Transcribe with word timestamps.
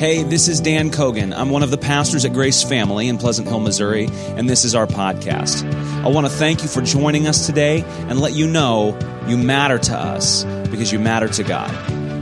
Hey, 0.00 0.22
this 0.22 0.48
is 0.48 0.60
Dan 0.60 0.90
Cogan. 0.90 1.34
I'm 1.34 1.50
one 1.50 1.62
of 1.62 1.70
the 1.70 1.76
pastors 1.76 2.24
at 2.24 2.32
Grace 2.32 2.62
Family 2.62 3.06
in 3.06 3.18
Pleasant 3.18 3.46
Hill, 3.46 3.60
Missouri, 3.60 4.08
and 4.10 4.48
this 4.48 4.64
is 4.64 4.74
our 4.74 4.86
podcast. 4.86 5.70
I 6.02 6.08
want 6.08 6.26
to 6.26 6.32
thank 6.32 6.62
you 6.62 6.68
for 6.68 6.80
joining 6.80 7.26
us 7.26 7.44
today 7.44 7.84
and 8.08 8.18
let 8.18 8.32
you 8.32 8.46
know 8.46 8.98
you 9.26 9.36
matter 9.36 9.76
to 9.76 9.94
us 9.94 10.44
because 10.70 10.90
you 10.90 10.98
matter 10.98 11.28
to 11.28 11.42
God. 11.42 11.70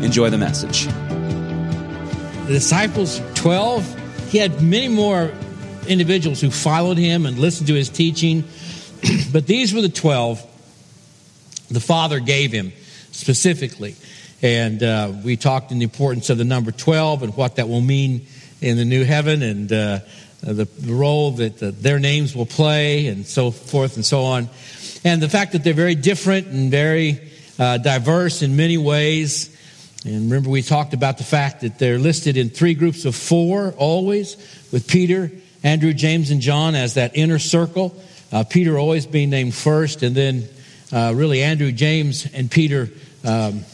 Enjoy 0.03 0.29
the 0.29 0.39
message. 0.39 0.87
The 2.47 2.55
disciples, 2.55 3.21
12, 3.37 4.31
he 4.31 4.39
had 4.39 4.61
many 4.61 4.89
more 4.89 5.31
individuals 5.87 6.41
who 6.41 6.51
followed 6.51 6.99
him 6.99 7.27
and 7.27 7.39
listened 7.39 7.69
to 7.69 7.75
his 7.75 7.89
teaching, 7.89 8.43
but 9.33 9.47
these 9.47 9.73
were 9.73 9.83
the 9.83 9.89
12 9.89 10.45
the 11.71 11.79
Father 11.79 12.19
gave 12.19 12.51
him 12.51 12.73
specifically. 13.13 13.95
And 14.41 14.83
uh, 14.83 15.13
we 15.25 15.37
talked 15.37 15.73
in 15.73 15.79
the 15.79 15.85
importance 15.85 16.31
of 16.31 16.39
the 16.39 16.45
number 16.45 16.71
12 16.71 17.25
and 17.25 17.37
what 17.37 17.57
that 17.57 17.69
will 17.69 17.81
mean 17.81 18.27
in 18.61 18.77
the 18.77 18.85
new 18.85 19.05
heaven 19.05 19.43
and 19.43 19.73
uh, 19.73 19.99
the, 20.41 20.65
the, 20.65 20.93
role 20.93 21.33
that 21.33 21.59
the, 21.59 21.73
their 21.73 21.99
names 21.99 22.37
will 22.37 22.47
play 22.47 23.09
and 23.09 23.27
so 23.27 23.51
forth 23.51 23.97
and 23.97 24.05
so 24.05 24.23
on. 24.23 24.49
And 25.05 25.21
the 25.21 25.29
fact 25.29 25.53
that 25.53 25.65
they're 25.65 25.75
very 25.75 25.97
different 25.97 26.47
and 26.47 26.71
very 26.71 27.21
uh, 27.59 27.79
diverse 27.79 28.43
in 28.43 28.57
many 28.57 28.79
ways. 28.79 29.55
And 30.05 30.31
remember, 30.31 30.51
we 30.51 30.63
talked 30.63 30.95
about 30.95 31.19
the 31.19 31.25
fact 31.25 31.63
that 31.63 31.79
they're 31.79 31.99
listed 31.99 32.37
in 32.37 32.51
three 32.51 32.75
groups 32.75 33.05
of 33.05 33.17
four 33.17 33.75
always, 33.77 34.37
with 34.71 34.87
Peter, 34.87 35.33
Andrew, 35.65 35.93
James, 35.93 36.31
and 36.31 36.41
John 36.41 36.77
as 36.77 36.95
that 36.95 37.17
inner 37.17 37.41
circle. 37.41 38.01
Uh, 38.31 38.45
Peter 38.45 38.79
always 38.79 39.07
being 39.07 39.31
named 39.31 39.55
first, 39.55 40.05
and 40.05 40.15
then 40.15 40.49
uh, 40.93 41.13
really 41.17 41.43
Andrew, 41.43 41.73
James, 41.73 42.27
and 42.33 42.49
Peter. 42.49 42.91
Um, 43.25 43.65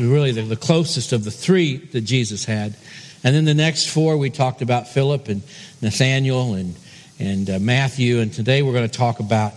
really 0.00 0.32
the, 0.32 0.42
the 0.42 0.56
closest 0.56 1.12
of 1.12 1.24
the 1.24 1.30
three 1.30 1.76
that 1.76 2.02
Jesus 2.02 2.44
had. 2.44 2.74
And 3.24 3.34
then 3.34 3.44
the 3.44 3.54
next 3.54 3.88
four, 3.88 4.16
we 4.16 4.30
talked 4.30 4.62
about 4.62 4.88
Philip 4.88 5.28
and 5.28 5.42
Nathaniel 5.82 6.54
and, 6.54 6.76
and 7.18 7.50
uh, 7.50 7.58
Matthew. 7.58 8.20
And 8.20 8.32
today 8.32 8.62
we're 8.62 8.72
going 8.72 8.88
to 8.88 8.98
talk 8.98 9.20
about 9.20 9.52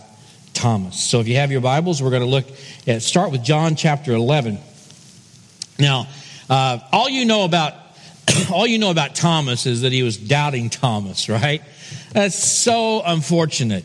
Thomas. 0.52 0.98
So 0.98 1.20
if 1.20 1.28
you 1.28 1.36
have 1.36 1.52
your 1.52 1.60
Bibles, 1.60 2.02
we're 2.02 2.10
going 2.10 2.22
to 2.22 2.28
look 2.28 2.46
at, 2.86 3.02
start 3.02 3.30
with 3.30 3.42
John 3.42 3.76
chapter 3.76 4.12
11. 4.12 4.58
Now, 5.78 6.08
uh, 6.50 6.80
all 6.92 7.08
you 7.08 7.24
know 7.24 7.44
about 7.44 7.74
all 8.52 8.66
you 8.66 8.78
know 8.78 8.90
about 8.90 9.14
Thomas 9.14 9.66
is 9.66 9.82
that 9.82 9.92
he 9.92 10.02
was 10.02 10.16
doubting 10.16 10.70
Thomas, 10.70 11.28
right? 11.28 11.62
That's 12.12 12.36
so 12.36 13.02
unfortunate. 13.04 13.84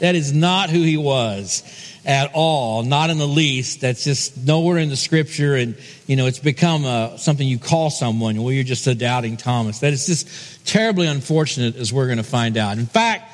That 0.00 0.14
is 0.14 0.32
not 0.32 0.70
who 0.70 0.82
he 0.82 0.96
was 0.96 1.62
at 2.06 2.30
all, 2.34 2.84
not 2.84 3.10
in 3.10 3.18
the 3.18 3.26
least. 3.26 3.80
That's 3.80 4.04
just 4.04 4.36
nowhere 4.36 4.78
in 4.78 4.88
the 4.88 4.96
scripture. 4.96 5.56
And, 5.56 5.76
you 6.06 6.14
know, 6.14 6.26
it's 6.26 6.38
become 6.38 6.84
uh, 6.84 7.16
something 7.16 7.46
you 7.46 7.58
call 7.58 7.90
someone. 7.90 8.40
Well, 8.40 8.52
you're 8.52 8.64
just 8.64 8.86
a 8.86 8.94
doubting 8.94 9.36
Thomas. 9.36 9.80
That 9.80 9.92
is 9.92 10.06
just 10.06 10.64
terribly 10.64 11.08
unfortunate, 11.08 11.74
as 11.74 11.92
we're 11.92 12.06
going 12.06 12.18
to 12.18 12.22
find 12.22 12.56
out. 12.56 12.78
In 12.78 12.86
fact, 12.86 13.32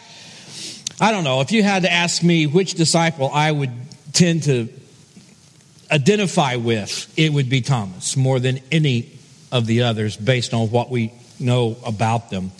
I 1.00 1.12
don't 1.12 1.22
know. 1.22 1.42
If 1.42 1.52
you 1.52 1.62
had 1.62 1.82
to 1.82 1.92
ask 1.92 2.22
me 2.22 2.46
which 2.46 2.74
disciple 2.74 3.30
I 3.32 3.52
would 3.52 3.72
tend 4.14 4.44
to 4.44 4.68
identify 5.90 6.56
with, 6.56 7.12
it 7.18 7.30
would 7.30 7.50
be 7.50 7.60
Thomas 7.60 8.16
more 8.16 8.40
than 8.40 8.60
any 8.72 9.10
of 9.50 9.66
the 9.66 9.82
others 9.82 10.16
based 10.16 10.54
on 10.54 10.70
what 10.70 10.88
we 10.88 11.12
know 11.38 11.76
about 11.84 12.30
them. 12.30 12.52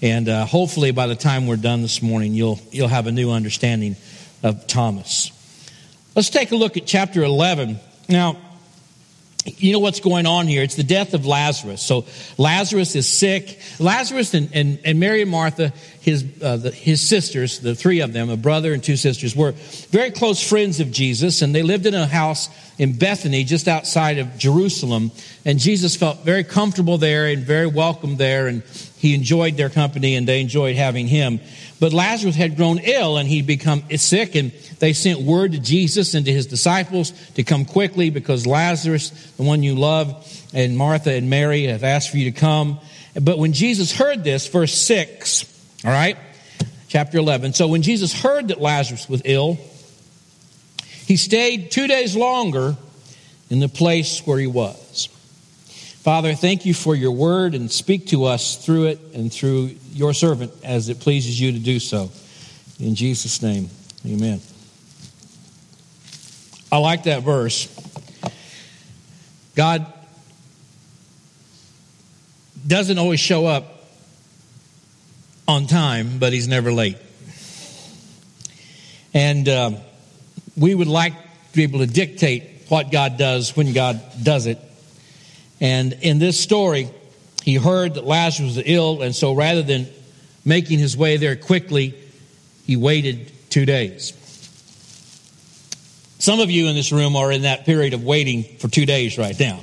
And 0.00 0.28
uh, 0.30 0.46
hopefully, 0.46 0.92
by 0.92 1.08
the 1.08 1.16
time 1.16 1.46
we're 1.46 1.56
done 1.56 1.82
this 1.82 2.00
morning, 2.00 2.32
you'll, 2.32 2.58
you'll 2.70 2.88
have 2.88 3.06
a 3.06 3.12
new 3.12 3.32
understanding 3.32 3.96
of 4.42 4.66
Thomas. 4.66 5.32
Let's 6.18 6.30
take 6.30 6.50
a 6.50 6.56
look 6.56 6.76
at 6.76 6.84
chapter 6.84 7.22
11. 7.22 7.78
Now, 8.08 8.36
you 9.44 9.72
know 9.72 9.78
what's 9.78 10.00
going 10.00 10.26
on 10.26 10.48
here? 10.48 10.64
It's 10.64 10.74
the 10.74 10.82
death 10.82 11.14
of 11.14 11.26
Lazarus. 11.26 11.80
So 11.80 12.06
Lazarus 12.36 12.96
is 12.96 13.06
sick. 13.06 13.60
Lazarus 13.78 14.34
and, 14.34 14.50
and, 14.52 14.80
and 14.84 14.98
Mary 14.98 15.22
and 15.22 15.30
Martha, 15.30 15.72
his, 16.00 16.26
uh, 16.42 16.56
the, 16.56 16.72
his 16.72 17.00
sisters, 17.00 17.60
the 17.60 17.76
three 17.76 18.00
of 18.00 18.12
them, 18.12 18.30
a 18.30 18.36
brother 18.36 18.72
and 18.72 18.82
two 18.82 18.96
sisters, 18.96 19.36
were 19.36 19.52
very 19.90 20.10
close 20.10 20.42
friends 20.42 20.80
of 20.80 20.90
Jesus, 20.90 21.40
and 21.40 21.54
they 21.54 21.62
lived 21.62 21.86
in 21.86 21.94
a 21.94 22.04
house 22.04 22.48
in 22.78 22.98
Bethany, 22.98 23.44
just 23.44 23.68
outside 23.68 24.18
of 24.18 24.36
Jerusalem. 24.38 25.12
And 25.44 25.60
Jesus 25.60 25.94
felt 25.94 26.24
very 26.24 26.42
comfortable 26.42 26.98
there 26.98 27.28
and 27.28 27.44
very 27.44 27.68
welcome 27.68 28.16
there, 28.16 28.48
and 28.48 28.64
he 28.98 29.14
enjoyed 29.14 29.56
their 29.56 29.70
company, 29.70 30.16
and 30.16 30.26
they 30.26 30.40
enjoyed 30.40 30.76
having 30.76 31.06
him. 31.06 31.40
But 31.80 31.92
Lazarus 31.92 32.34
had 32.34 32.56
grown 32.56 32.78
ill, 32.78 33.16
and 33.16 33.28
he'd 33.28 33.46
become 33.46 33.84
sick, 33.96 34.34
and 34.34 34.50
they 34.80 34.92
sent 34.92 35.20
word 35.20 35.52
to 35.52 35.58
Jesus 35.58 36.14
and 36.14 36.26
to 36.26 36.32
his 36.32 36.46
disciples 36.46 37.12
to 37.34 37.44
come 37.44 37.64
quickly 37.64 38.10
because 38.10 38.46
Lazarus, 38.46 39.10
the 39.36 39.44
one 39.44 39.62
you 39.62 39.74
love, 39.74 40.26
and 40.52 40.76
Martha 40.76 41.12
and 41.12 41.30
Mary 41.30 41.64
have 41.64 41.84
asked 41.84 42.10
for 42.10 42.16
you 42.16 42.30
to 42.30 42.38
come. 42.38 42.80
But 43.14 43.38
when 43.38 43.52
Jesus 43.52 43.92
heard 43.92 44.24
this, 44.24 44.46
verse 44.48 44.74
6, 44.74 45.82
all 45.84 45.92
right, 45.92 46.16
chapter 46.88 47.18
11. 47.18 47.52
So 47.52 47.68
when 47.68 47.82
Jesus 47.82 48.12
heard 48.12 48.48
that 48.48 48.60
Lazarus 48.60 49.08
was 49.08 49.22
ill, 49.24 49.58
he 51.06 51.16
stayed 51.16 51.70
two 51.70 51.86
days 51.86 52.16
longer 52.16 52.76
in 53.50 53.60
the 53.60 53.68
place 53.68 54.26
where 54.26 54.38
he 54.38 54.46
was. 54.46 54.77
Father, 56.08 56.34
thank 56.34 56.64
you 56.64 56.72
for 56.72 56.94
your 56.94 57.12
word 57.12 57.54
and 57.54 57.70
speak 57.70 58.06
to 58.06 58.24
us 58.24 58.56
through 58.64 58.86
it 58.86 58.98
and 59.12 59.30
through 59.30 59.76
your 59.92 60.14
servant 60.14 60.50
as 60.64 60.88
it 60.88 61.00
pleases 61.00 61.38
you 61.38 61.52
to 61.52 61.58
do 61.58 61.78
so. 61.78 62.10
In 62.80 62.94
Jesus' 62.94 63.42
name, 63.42 63.68
amen. 64.06 64.40
I 66.72 66.78
like 66.78 67.02
that 67.02 67.24
verse. 67.24 67.68
God 69.54 69.84
doesn't 72.66 72.96
always 72.96 73.20
show 73.20 73.44
up 73.44 73.84
on 75.46 75.66
time, 75.66 76.18
but 76.18 76.32
He's 76.32 76.48
never 76.48 76.72
late. 76.72 76.96
And 79.12 79.46
uh, 79.46 79.72
we 80.56 80.74
would 80.74 80.88
like 80.88 81.12
to 81.12 81.54
be 81.54 81.64
able 81.64 81.80
to 81.80 81.86
dictate 81.86 82.64
what 82.70 82.90
God 82.90 83.18
does 83.18 83.54
when 83.54 83.74
God 83.74 84.00
does 84.22 84.46
it. 84.46 84.58
And 85.60 85.92
in 85.92 86.18
this 86.18 86.38
story, 86.38 86.90
he 87.42 87.54
heard 87.54 87.94
that 87.94 88.04
Lazarus 88.04 88.56
was 88.56 88.64
ill, 88.66 89.02
and 89.02 89.14
so 89.14 89.32
rather 89.32 89.62
than 89.62 89.86
making 90.44 90.78
his 90.78 90.96
way 90.96 91.16
there 91.16 91.36
quickly, 91.36 91.94
he 92.66 92.76
waited 92.76 93.32
two 93.50 93.64
days. 93.66 94.12
Some 96.18 96.40
of 96.40 96.50
you 96.50 96.66
in 96.68 96.74
this 96.74 96.92
room 96.92 97.16
are 97.16 97.30
in 97.30 97.42
that 97.42 97.64
period 97.64 97.94
of 97.94 98.04
waiting 98.04 98.42
for 98.42 98.68
two 98.68 98.84
days 98.86 99.18
right 99.18 99.38
now. 99.38 99.60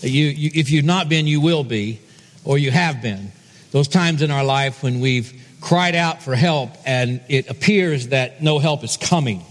You, 0.00 0.26
you, 0.26 0.50
if 0.54 0.70
you've 0.70 0.84
not 0.84 1.08
been, 1.08 1.26
you 1.26 1.40
will 1.40 1.64
be, 1.64 2.00
or 2.44 2.58
you 2.58 2.70
have 2.70 3.00
been. 3.00 3.32
Those 3.70 3.88
times 3.88 4.22
in 4.22 4.30
our 4.30 4.44
life 4.44 4.82
when 4.82 5.00
we've 5.00 5.32
cried 5.60 5.94
out 5.94 6.22
for 6.22 6.36
help 6.36 6.70
and 6.84 7.22
it 7.28 7.48
appears 7.48 8.08
that 8.08 8.42
no 8.42 8.58
help 8.58 8.84
is 8.84 8.96
coming. 8.98 9.42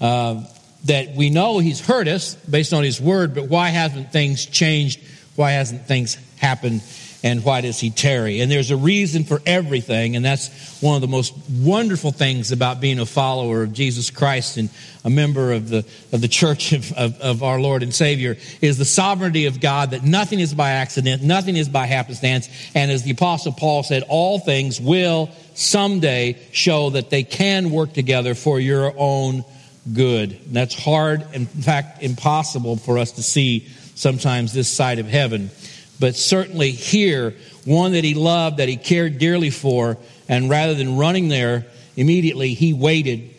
Uh, 0.00 0.44
that 0.86 1.14
we 1.14 1.30
know 1.30 1.58
He's 1.58 1.80
heard 1.80 2.08
us 2.08 2.34
based 2.34 2.72
on 2.72 2.82
His 2.84 3.00
word, 3.00 3.34
but 3.34 3.48
why 3.48 3.68
hasn't 3.68 4.12
things 4.12 4.46
changed? 4.46 5.00
Why 5.36 5.52
hasn't 5.52 5.86
things 5.86 6.16
happened? 6.38 6.82
and 7.26 7.44
why 7.44 7.60
does 7.60 7.80
he 7.80 7.90
tarry? 7.90 8.40
And 8.40 8.50
there's 8.50 8.70
a 8.70 8.76
reason 8.76 9.24
for 9.24 9.42
everything, 9.46 10.14
and 10.14 10.24
that's 10.24 10.80
one 10.80 10.94
of 10.94 11.00
the 11.00 11.08
most 11.08 11.34
wonderful 11.50 12.12
things 12.12 12.52
about 12.52 12.80
being 12.80 13.00
a 13.00 13.06
follower 13.06 13.64
of 13.64 13.72
Jesus 13.72 14.10
Christ 14.10 14.58
and 14.58 14.70
a 15.04 15.10
member 15.10 15.52
of 15.52 15.68
the, 15.68 15.78
of 16.12 16.20
the 16.20 16.28
church 16.28 16.72
of, 16.72 16.92
of, 16.92 17.20
of 17.20 17.42
our 17.42 17.58
Lord 17.60 17.82
and 17.82 17.92
Savior 17.92 18.36
is 18.60 18.78
the 18.78 18.84
sovereignty 18.84 19.46
of 19.46 19.60
God 19.60 19.90
that 19.90 20.04
nothing 20.04 20.38
is 20.38 20.54
by 20.54 20.70
accident, 20.70 21.20
nothing 21.20 21.56
is 21.56 21.68
by 21.68 21.86
happenstance, 21.86 22.48
and 22.76 22.92
as 22.92 23.02
the 23.02 23.10
Apostle 23.10 23.50
Paul 23.50 23.82
said, 23.82 24.04
all 24.08 24.38
things 24.38 24.80
will 24.80 25.30
someday 25.54 26.38
show 26.52 26.90
that 26.90 27.10
they 27.10 27.24
can 27.24 27.72
work 27.72 27.92
together 27.92 28.36
for 28.36 28.60
your 28.60 28.94
own 28.96 29.44
good. 29.92 30.32
And 30.32 30.54
that's 30.54 30.74
hard, 30.74 31.26
in 31.32 31.46
fact, 31.46 32.02
impossible 32.02 32.76
for 32.76 32.98
us 32.98 33.12
to 33.12 33.22
see 33.22 33.68
sometimes 33.94 34.52
this 34.52 34.68
side 34.68 34.98
of 34.98 35.06
heaven 35.06 35.50
but 35.98 36.14
certainly 36.14 36.70
here, 36.70 37.34
one 37.64 37.92
that 37.92 38.04
he 38.04 38.14
loved, 38.14 38.58
that 38.58 38.68
he 38.68 38.76
cared 38.76 39.18
dearly 39.18 39.50
for, 39.50 39.96
and 40.28 40.50
rather 40.50 40.74
than 40.74 40.96
running 40.96 41.28
there 41.28 41.66
immediately, 41.96 42.54
he 42.54 42.72
waited 42.72 43.30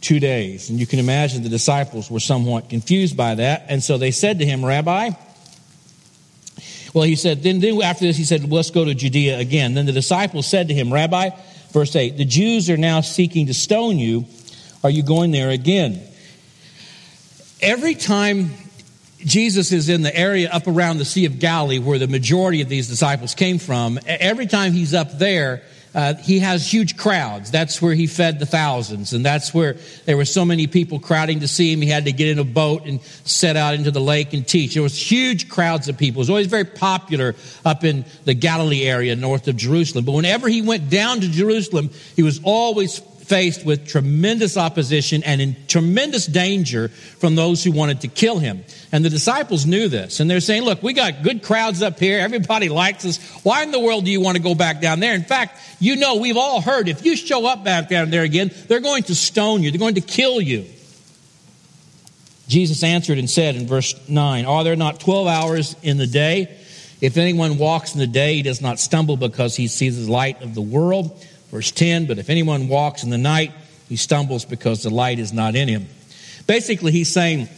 two 0.00 0.20
days. 0.20 0.68
And 0.68 0.78
you 0.78 0.86
can 0.86 0.98
imagine 0.98 1.42
the 1.42 1.48
disciples 1.48 2.10
were 2.10 2.20
somewhat 2.20 2.68
confused 2.68 3.16
by 3.16 3.36
that. 3.36 3.64
And 3.68 3.82
so 3.82 3.98
they 3.98 4.10
said 4.10 4.40
to 4.40 4.46
him, 4.46 4.64
Rabbi, 4.64 5.10
well, 6.92 7.04
he 7.04 7.16
said, 7.16 7.42
then, 7.42 7.60
then 7.60 7.80
after 7.80 8.04
this, 8.04 8.18
he 8.18 8.24
said, 8.24 8.50
let's 8.50 8.70
go 8.70 8.84
to 8.84 8.94
Judea 8.94 9.38
again. 9.38 9.74
Then 9.74 9.86
the 9.86 9.92
disciples 9.92 10.46
said 10.46 10.68
to 10.68 10.74
him, 10.74 10.92
Rabbi, 10.92 11.30
verse 11.70 11.96
8, 11.96 12.18
the 12.18 12.26
Jews 12.26 12.68
are 12.68 12.76
now 12.76 13.00
seeking 13.00 13.46
to 13.46 13.54
stone 13.54 13.98
you. 13.98 14.26
Are 14.84 14.90
you 14.90 15.04
going 15.04 15.30
there 15.30 15.50
again? 15.50 16.02
Every 17.60 17.94
time 17.94 18.50
Jesus 19.24 19.70
is 19.70 19.88
in 19.88 20.02
the 20.02 20.14
area 20.14 20.50
up 20.50 20.66
around 20.66 20.98
the 20.98 21.04
Sea 21.04 21.26
of 21.26 21.38
Galilee 21.38 21.78
where 21.78 21.98
the 21.98 22.08
majority 22.08 22.60
of 22.62 22.68
these 22.68 22.88
disciples 22.88 23.34
came 23.34 23.58
from. 23.58 24.00
Every 24.06 24.46
time 24.46 24.72
he's 24.72 24.94
up 24.94 25.18
there, 25.18 25.62
uh, 25.94 26.14
he 26.14 26.38
has 26.40 26.70
huge 26.70 26.96
crowds. 26.96 27.50
That's 27.50 27.80
where 27.82 27.94
he 27.94 28.06
fed 28.06 28.38
the 28.38 28.46
thousands, 28.46 29.12
and 29.12 29.24
that's 29.24 29.52
where 29.52 29.76
there 30.06 30.16
were 30.16 30.24
so 30.24 30.44
many 30.44 30.66
people 30.66 30.98
crowding 30.98 31.40
to 31.40 31.48
see 31.48 31.70
him. 31.70 31.82
He 31.82 31.88
had 31.88 32.06
to 32.06 32.12
get 32.12 32.28
in 32.28 32.38
a 32.38 32.44
boat 32.44 32.86
and 32.86 33.00
set 33.24 33.56
out 33.56 33.74
into 33.74 33.90
the 33.90 34.00
lake 34.00 34.32
and 34.32 34.46
teach. 34.46 34.72
There 34.72 34.82
was 34.82 34.96
huge 34.96 35.50
crowds 35.50 35.88
of 35.88 35.98
people. 35.98 36.20
It 36.20 36.22
was 36.22 36.30
always 36.30 36.46
very 36.46 36.64
popular 36.64 37.34
up 37.64 37.84
in 37.84 38.06
the 38.24 38.32
Galilee 38.32 38.84
area 38.84 39.14
north 39.14 39.46
of 39.48 39.56
Jerusalem. 39.56 40.06
But 40.06 40.12
whenever 40.12 40.48
he 40.48 40.62
went 40.62 40.88
down 40.88 41.20
to 41.20 41.28
Jerusalem, 41.28 41.90
he 42.16 42.22
was 42.22 42.40
always 42.42 43.02
faced 43.32 43.64
with 43.64 43.88
tremendous 43.88 44.58
opposition 44.58 45.22
and 45.22 45.40
in 45.40 45.56
tremendous 45.66 46.26
danger 46.26 46.88
from 46.88 47.34
those 47.34 47.64
who 47.64 47.72
wanted 47.72 48.02
to 48.02 48.06
kill 48.06 48.38
him. 48.38 48.62
And 48.92 49.02
the 49.02 49.08
disciples 49.08 49.64
knew 49.64 49.88
this. 49.88 50.20
And 50.20 50.30
they're 50.30 50.40
saying, 50.40 50.64
look, 50.64 50.82
we 50.82 50.92
got 50.92 51.22
good 51.22 51.42
crowds 51.42 51.80
up 51.80 51.98
here. 51.98 52.20
Everybody 52.20 52.68
likes 52.68 53.06
us. 53.06 53.16
Why 53.42 53.62
in 53.62 53.70
the 53.70 53.80
world 53.80 54.04
do 54.04 54.10
you 54.10 54.20
want 54.20 54.36
to 54.36 54.42
go 54.42 54.54
back 54.54 54.82
down 54.82 55.00
there? 55.00 55.14
In 55.14 55.24
fact, 55.24 55.58
you 55.80 55.96
know, 55.96 56.16
we've 56.16 56.36
all 56.36 56.60
heard 56.60 56.88
if 56.88 57.06
you 57.06 57.16
show 57.16 57.46
up 57.46 57.64
back 57.64 57.88
down 57.88 58.10
there 58.10 58.22
again, 58.22 58.50
they're 58.68 58.80
going 58.80 59.04
to 59.04 59.14
stone 59.14 59.62
you. 59.62 59.70
They're 59.70 59.78
going 59.78 59.94
to 59.94 60.02
kill 60.02 60.38
you. 60.38 60.66
Jesus 62.48 62.82
answered 62.82 63.16
and 63.16 63.30
said 63.30 63.56
in 63.56 63.66
verse 63.66 63.94
9, 64.10 64.44
Are 64.44 64.62
there 64.62 64.76
not 64.76 65.00
12 65.00 65.26
hours 65.26 65.74
in 65.82 65.96
the 65.96 66.06
day? 66.06 66.54
If 67.00 67.16
anyone 67.16 67.56
walks 67.56 67.94
in 67.94 67.98
the 67.98 68.06
day, 68.06 68.34
he 68.34 68.42
does 68.42 68.60
not 68.60 68.78
stumble 68.78 69.16
because 69.16 69.56
he 69.56 69.68
sees 69.68 70.04
the 70.04 70.12
light 70.12 70.42
of 70.42 70.54
the 70.54 70.60
world. 70.60 71.18
Verse 71.52 71.70
10 71.70 72.06
But 72.06 72.18
if 72.18 72.28
anyone 72.28 72.66
walks 72.66 73.04
in 73.04 73.10
the 73.10 73.18
night, 73.18 73.52
he 73.88 73.94
stumbles 73.94 74.44
because 74.44 74.82
the 74.82 74.90
light 74.90 75.20
is 75.20 75.32
not 75.32 75.54
in 75.54 75.68
him. 75.68 75.86
Basically, 76.48 76.90
he's 76.90 77.12
saying, 77.12 77.48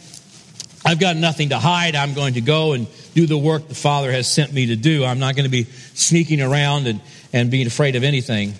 I've 0.85 0.99
got 0.99 1.15
nothing 1.15 1.49
to 1.49 1.57
hide. 1.57 1.95
I'm 1.95 2.13
going 2.13 2.35
to 2.35 2.41
go 2.41 2.73
and 2.73 2.85
do 3.15 3.25
the 3.25 3.37
work 3.37 3.67
the 3.67 3.73
Father 3.73 4.11
has 4.11 4.31
sent 4.31 4.53
me 4.53 4.67
to 4.67 4.75
do. 4.75 5.03
I'm 5.03 5.17
not 5.17 5.35
going 5.35 5.45
to 5.45 5.49
be 5.49 5.63
sneaking 5.63 6.41
around 6.41 6.85
and, 6.85 7.01
and 7.33 7.49
being 7.49 7.65
afraid 7.65 7.95
of 7.95 8.03
anything. 8.03 8.53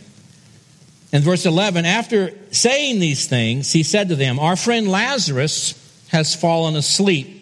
In 1.11 1.21
verse 1.21 1.45
11, 1.45 1.85
after 1.85 2.31
saying 2.51 2.99
these 2.99 3.27
things, 3.27 3.71
he 3.71 3.83
said 3.83 4.09
to 4.09 4.15
them, 4.15 4.39
Our 4.39 4.55
friend 4.55 4.87
Lazarus 4.87 5.81
has 6.07 6.33
fallen 6.33 6.75
asleep 6.75 7.34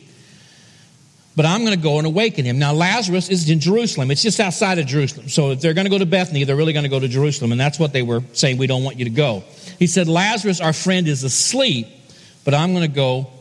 but 1.36 1.46
I'm 1.46 1.62
going 1.62 1.76
to 1.76 1.82
go 1.82 1.98
and 1.98 2.06
awaken 2.06 2.46
him. 2.46 2.60
Now, 2.60 2.74
Lazarus 2.74 3.30
is 3.30 3.50
in 3.50 3.60
Jerusalem. 3.60 4.12
It's 4.12 4.22
just 4.22 4.40
outside 4.40 4.78
of 4.78 4.86
Jerusalem. 4.86 5.30
So 5.30 5.52
if 5.52 5.62
they're 5.62 5.74
going 5.74 5.86
to 5.86 5.92
go 5.92 5.98
to 5.98 6.06
Bethany, 6.06 6.44
they're 6.44 6.56
really 6.56 6.74
going 6.74 6.84
to 6.84 6.90
go 6.90 7.00
to 7.00 7.08
Jerusalem. 7.08 7.52
And 7.52 7.60
that's 7.60 7.80
what 7.80 7.94
they 7.94 8.04
were 8.04 8.22
saying, 8.34 8.58
we 8.58 8.68
don't 8.68 8.84
want 8.84 8.98
you 8.98 9.06
to 9.06 9.12
go. 9.12 9.44
He 9.80 9.88
said, 9.88 10.08
Lazarus, 10.08 10.62
our 10.62 10.74
friend, 10.74 11.08
is 11.08 11.24
asleep, 11.24 11.88
but 12.46 12.54
I'm 12.54 12.74
going 12.74 12.88
to 12.88 12.96
go 12.96 13.32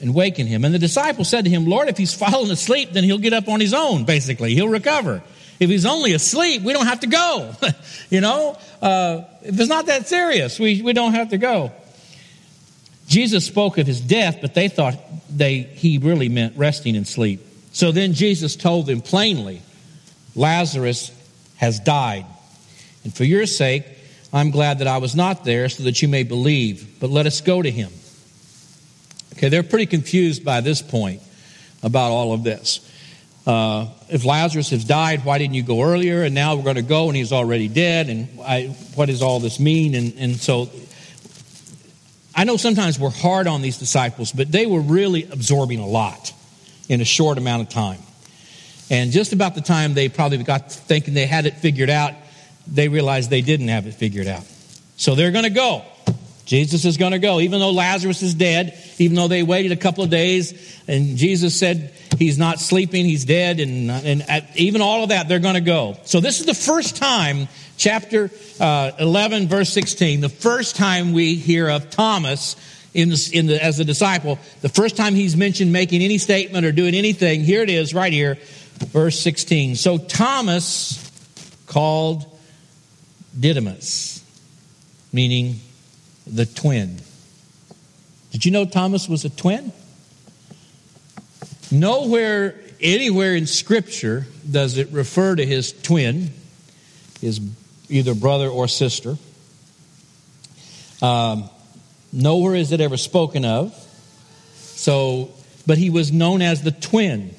and 0.00 0.14
waken 0.14 0.46
him. 0.46 0.64
And 0.64 0.72
the 0.72 0.78
disciples 0.78 1.28
said 1.28 1.44
to 1.44 1.50
him, 1.50 1.66
Lord, 1.66 1.88
if 1.88 1.96
he's 1.96 2.14
fallen 2.14 2.50
asleep, 2.50 2.92
then 2.92 3.04
he'll 3.04 3.18
get 3.18 3.32
up 3.32 3.48
on 3.48 3.60
his 3.60 3.74
own, 3.74 4.04
basically. 4.04 4.54
He'll 4.54 4.68
recover. 4.68 5.22
If 5.58 5.70
he's 5.70 5.86
only 5.86 6.12
asleep, 6.12 6.62
we 6.62 6.72
don't 6.72 6.86
have 6.86 7.00
to 7.00 7.08
go. 7.08 7.52
you 8.10 8.20
know, 8.20 8.56
uh, 8.80 9.22
if 9.42 9.58
it's 9.58 9.68
not 9.68 9.86
that 9.86 10.06
serious, 10.06 10.60
we, 10.60 10.82
we 10.82 10.92
don't 10.92 11.14
have 11.14 11.30
to 11.30 11.38
go. 11.38 11.72
Jesus 13.08 13.46
spoke 13.46 13.78
of 13.78 13.86
his 13.86 14.00
death, 14.00 14.38
but 14.40 14.54
they 14.54 14.68
thought 14.68 14.94
they, 15.34 15.60
he 15.60 15.98
really 15.98 16.28
meant 16.28 16.56
resting 16.56 16.94
in 16.94 17.06
sleep. 17.06 17.40
So 17.72 17.90
then 17.90 18.12
Jesus 18.12 18.54
told 18.54 18.86
them 18.86 19.00
plainly, 19.00 19.62
Lazarus 20.36 21.10
has 21.56 21.80
died. 21.80 22.26
And 23.04 23.14
for 23.14 23.24
your 23.24 23.46
sake, 23.46 23.84
I'm 24.32 24.50
glad 24.50 24.80
that 24.80 24.86
I 24.86 24.98
was 24.98 25.16
not 25.16 25.44
there 25.44 25.70
so 25.70 25.84
that 25.84 26.02
you 26.02 26.08
may 26.08 26.22
believe. 26.22 27.00
But 27.00 27.08
let 27.08 27.26
us 27.26 27.40
go 27.40 27.62
to 27.62 27.70
him. 27.70 27.90
Okay, 29.34 29.48
they're 29.48 29.62
pretty 29.62 29.86
confused 29.86 30.44
by 30.44 30.60
this 30.60 30.82
point 30.82 31.22
about 31.82 32.10
all 32.10 32.34
of 32.34 32.44
this. 32.44 32.84
Uh, 33.46 33.86
if 34.10 34.26
Lazarus 34.26 34.68
has 34.70 34.84
died, 34.84 35.24
why 35.24 35.38
didn't 35.38 35.54
you 35.54 35.62
go 35.62 35.82
earlier? 35.82 36.24
And 36.24 36.34
now 36.34 36.56
we're 36.56 36.64
going 36.64 36.76
to 36.76 36.82
go 36.82 37.08
and 37.08 37.16
he's 37.16 37.32
already 37.32 37.68
dead. 37.68 38.10
And 38.10 38.28
I, 38.42 38.66
what 38.94 39.06
does 39.06 39.22
all 39.22 39.40
this 39.40 39.58
mean? 39.58 39.94
And, 39.94 40.12
and 40.18 40.36
so 40.36 40.68
I 42.38 42.44
know 42.44 42.56
sometimes 42.56 43.00
we're 43.00 43.10
hard 43.10 43.48
on 43.48 43.62
these 43.62 43.78
disciples, 43.78 44.30
but 44.30 44.52
they 44.52 44.64
were 44.64 44.78
really 44.80 45.24
absorbing 45.24 45.80
a 45.80 45.86
lot 45.86 46.32
in 46.88 47.00
a 47.00 47.04
short 47.04 47.36
amount 47.36 47.62
of 47.62 47.68
time. 47.68 47.98
And 48.88 49.10
just 49.10 49.32
about 49.32 49.56
the 49.56 49.60
time 49.60 49.94
they 49.94 50.08
probably 50.08 50.38
got 50.44 50.70
thinking 50.70 51.14
they 51.14 51.26
had 51.26 51.46
it 51.46 51.54
figured 51.54 51.90
out, 51.90 52.12
they 52.68 52.86
realized 52.86 53.28
they 53.28 53.40
didn't 53.40 53.66
have 53.66 53.88
it 53.88 53.94
figured 53.94 54.28
out. 54.28 54.44
So 54.96 55.16
they're 55.16 55.32
going 55.32 55.46
to 55.46 55.50
go. 55.50 55.82
Jesus 56.44 56.84
is 56.84 56.96
going 56.96 57.10
to 57.10 57.18
go. 57.18 57.40
Even 57.40 57.58
though 57.58 57.72
Lazarus 57.72 58.22
is 58.22 58.34
dead, 58.34 58.78
even 58.98 59.16
though 59.16 59.26
they 59.26 59.42
waited 59.42 59.72
a 59.72 59.76
couple 59.76 60.04
of 60.04 60.10
days 60.10 60.80
and 60.86 61.16
Jesus 61.16 61.58
said 61.58 61.92
he's 62.18 62.38
not 62.38 62.60
sleeping, 62.60 63.04
he's 63.04 63.24
dead, 63.24 63.58
and, 63.58 63.90
and 63.90 64.24
uh, 64.28 64.40
even 64.54 64.80
all 64.80 65.02
of 65.02 65.08
that, 65.08 65.26
they're 65.26 65.40
going 65.40 65.56
to 65.56 65.60
go. 65.60 65.96
So 66.04 66.20
this 66.20 66.38
is 66.38 66.46
the 66.46 66.54
first 66.54 66.94
time 66.94 67.48
chapter 67.78 68.30
uh, 68.60 68.90
11, 68.98 69.48
verse 69.48 69.72
16, 69.72 70.20
the 70.20 70.28
first 70.28 70.76
time 70.76 71.12
we 71.12 71.36
hear 71.36 71.70
of 71.70 71.88
Thomas 71.88 72.56
in 72.92 73.10
the, 73.10 73.30
in 73.32 73.46
the, 73.46 73.62
as 73.62 73.80
a 73.80 73.84
disciple, 73.84 74.38
the 74.60 74.68
first 74.68 74.96
time 74.96 75.14
he's 75.14 75.36
mentioned 75.36 75.72
making 75.72 76.02
any 76.02 76.18
statement 76.18 76.66
or 76.66 76.72
doing 76.72 76.94
anything, 76.94 77.42
here 77.42 77.62
it 77.62 77.70
is 77.70 77.94
right 77.94 78.12
here, 78.12 78.36
verse 78.78 79.18
16. 79.20 79.76
So 79.76 79.96
Thomas 79.96 81.04
called 81.66 82.26
Didymus, 83.38 84.24
meaning 85.12 85.60
the 86.26 86.44
twin. 86.44 86.98
Did 88.32 88.44
you 88.44 88.50
know 88.50 88.64
Thomas 88.64 89.08
was 89.08 89.24
a 89.24 89.30
twin? 89.30 89.72
Nowhere, 91.70 92.58
anywhere 92.80 93.34
in 93.34 93.46
Scripture 93.46 94.26
does 94.50 94.78
it 94.78 94.88
refer 94.90 95.36
to 95.36 95.46
his 95.46 95.72
twin, 95.72 96.32
his 97.20 97.40
either 97.88 98.14
brother 98.14 98.48
or 98.48 98.68
sister. 98.68 99.16
Um, 101.00 101.48
nowhere 102.12 102.54
is 102.54 102.72
it 102.72 102.80
ever 102.80 102.96
spoken 102.96 103.44
of. 103.44 103.74
So, 104.56 105.30
but 105.66 105.78
he 105.78 105.90
was 105.90 106.12
known 106.12 106.42
as 106.42 106.62
the 106.62 106.70
twin. 106.70 107.34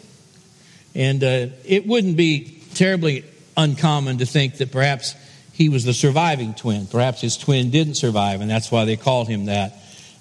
And 0.96 1.24
uh, 1.24 1.48
it 1.66 1.86
wouldn't 1.86 2.18
be 2.18 2.62
terribly 2.74 3.24
uncommon 3.56 4.20
to 4.20 4.26
think 4.26 4.58
that 4.58 4.72
perhaps 4.72 5.16
he 5.54 5.70
was 5.70 5.84
the 5.84 5.94
surviving 5.94 6.54
twin. 6.54 6.88
Perhaps 6.88 7.22
his 7.22 7.38
twin 7.38 7.70
didn't 7.70 7.96
survive, 7.96 8.42
and 8.42 8.50
that's 8.50 8.72
why 8.72 8.86
they 8.86 8.96
called 8.96 9.28
him 9.28 9.46
that, 9.46 9.74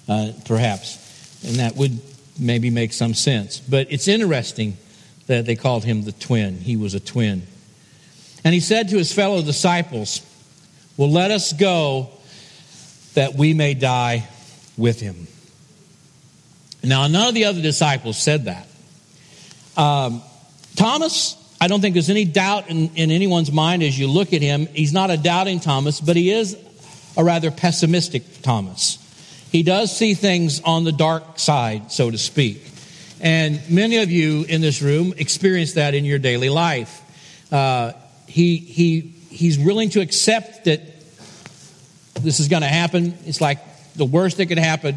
uh, 0.07 0.31
perhaps. 0.45 0.97
And 1.45 1.55
that 1.55 1.75
would 1.75 1.99
maybe 2.37 2.69
make 2.69 2.93
some 2.93 3.13
sense. 3.13 3.59
But 3.59 3.91
it's 3.91 4.07
interesting 4.07 4.77
that 5.27 5.45
they 5.45 5.55
called 5.55 5.85
him 5.85 6.03
the 6.03 6.11
twin. 6.11 6.57
He 6.57 6.75
was 6.75 6.93
a 6.93 6.99
twin. 6.99 7.43
And 8.43 8.53
he 8.53 8.59
said 8.59 8.89
to 8.89 8.97
his 8.97 9.11
fellow 9.11 9.41
disciples, 9.41 10.21
Well, 10.97 11.11
let 11.11 11.31
us 11.31 11.53
go 11.53 12.09
that 13.13 13.35
we 13.35 13.53
may 13.53 13.73
die 13.73 14.27
with 14.77 14.99
him. 14.99 15.27
Now, 16.83 17.07
none 17.07 17.27
of 17.27 17.33
the 17.33 17.45
other 17.45 17.61
disciples 17.61 18.17
said 18.17 18.45
that. 18.45 18.67
Um, 19.75 20.21
Thomas, 20.75 21.35
I 21.59 21.67
don't 21.67 21.81
think 21.81 21.93
there's 21.93 22.09
any 22.09 22.25
doubt 22.25 22.69
in, 22.69 22.95
in 22.95 23.11
anyone's 23.11 23.51
mind 23.51 23.83
as 23.83 23.99
you 23.99 24.07
look 24.07 24.33
at 24.33 24.41
him. 24.41 24.67
He's 24.67 24.93
not 24.93 25.11
a 25.11 25.17
doubting 25.17 25.59
Thomas, 25.59 25.99
but 25.99 26.15
he 26.15 26.31
is 26.31 26.57
a 27.17 27.23
rather 27.23 27.51
pessimistic 27.51 28.41
Thomas. 28.41 28.97
He 29.51 29.63
does 29.63 29.95
see 29.95 30.13
things 30.13 30.61
on 30.61 30.85
the 30.85 30.91
dark 30.91 31.39
side, 31.39 31.91
so 31.91 32.09
to 32.09 32.17
speak. 32.17 32.63
And 33.19 33.59
many 33.69 33.97
of 33.97 34.09
you 34.09 34.45
in 34.47 34.61
this 34.61 34.81
room 34.81 35.13
experience 35.17 35.73
that 35.73 35.93
in 35.93 36.05
your 36.05 36.19
daily 36.19 36.49
life. 36.49 37.01
Uh, 37.51 37.91
he, 38.29 38.57
he, 38.57 39.01
he's 39.29 39.57
willing 39.57 39.89
to 39.91 40.01
accept 40.01 40.65
that 40.65 40.81
this 42.21 42.39
is 42.39 42.47
going 42.47 42.61
to 42.61 42.67
happen. 42.67 43.17
It's 43.25 43.41
like 43.41 43.59
the 43.95 44.05
worst 44.05 44.37
that 44.37 44.45
could 44.45 44.59
happen. 44.59 44.95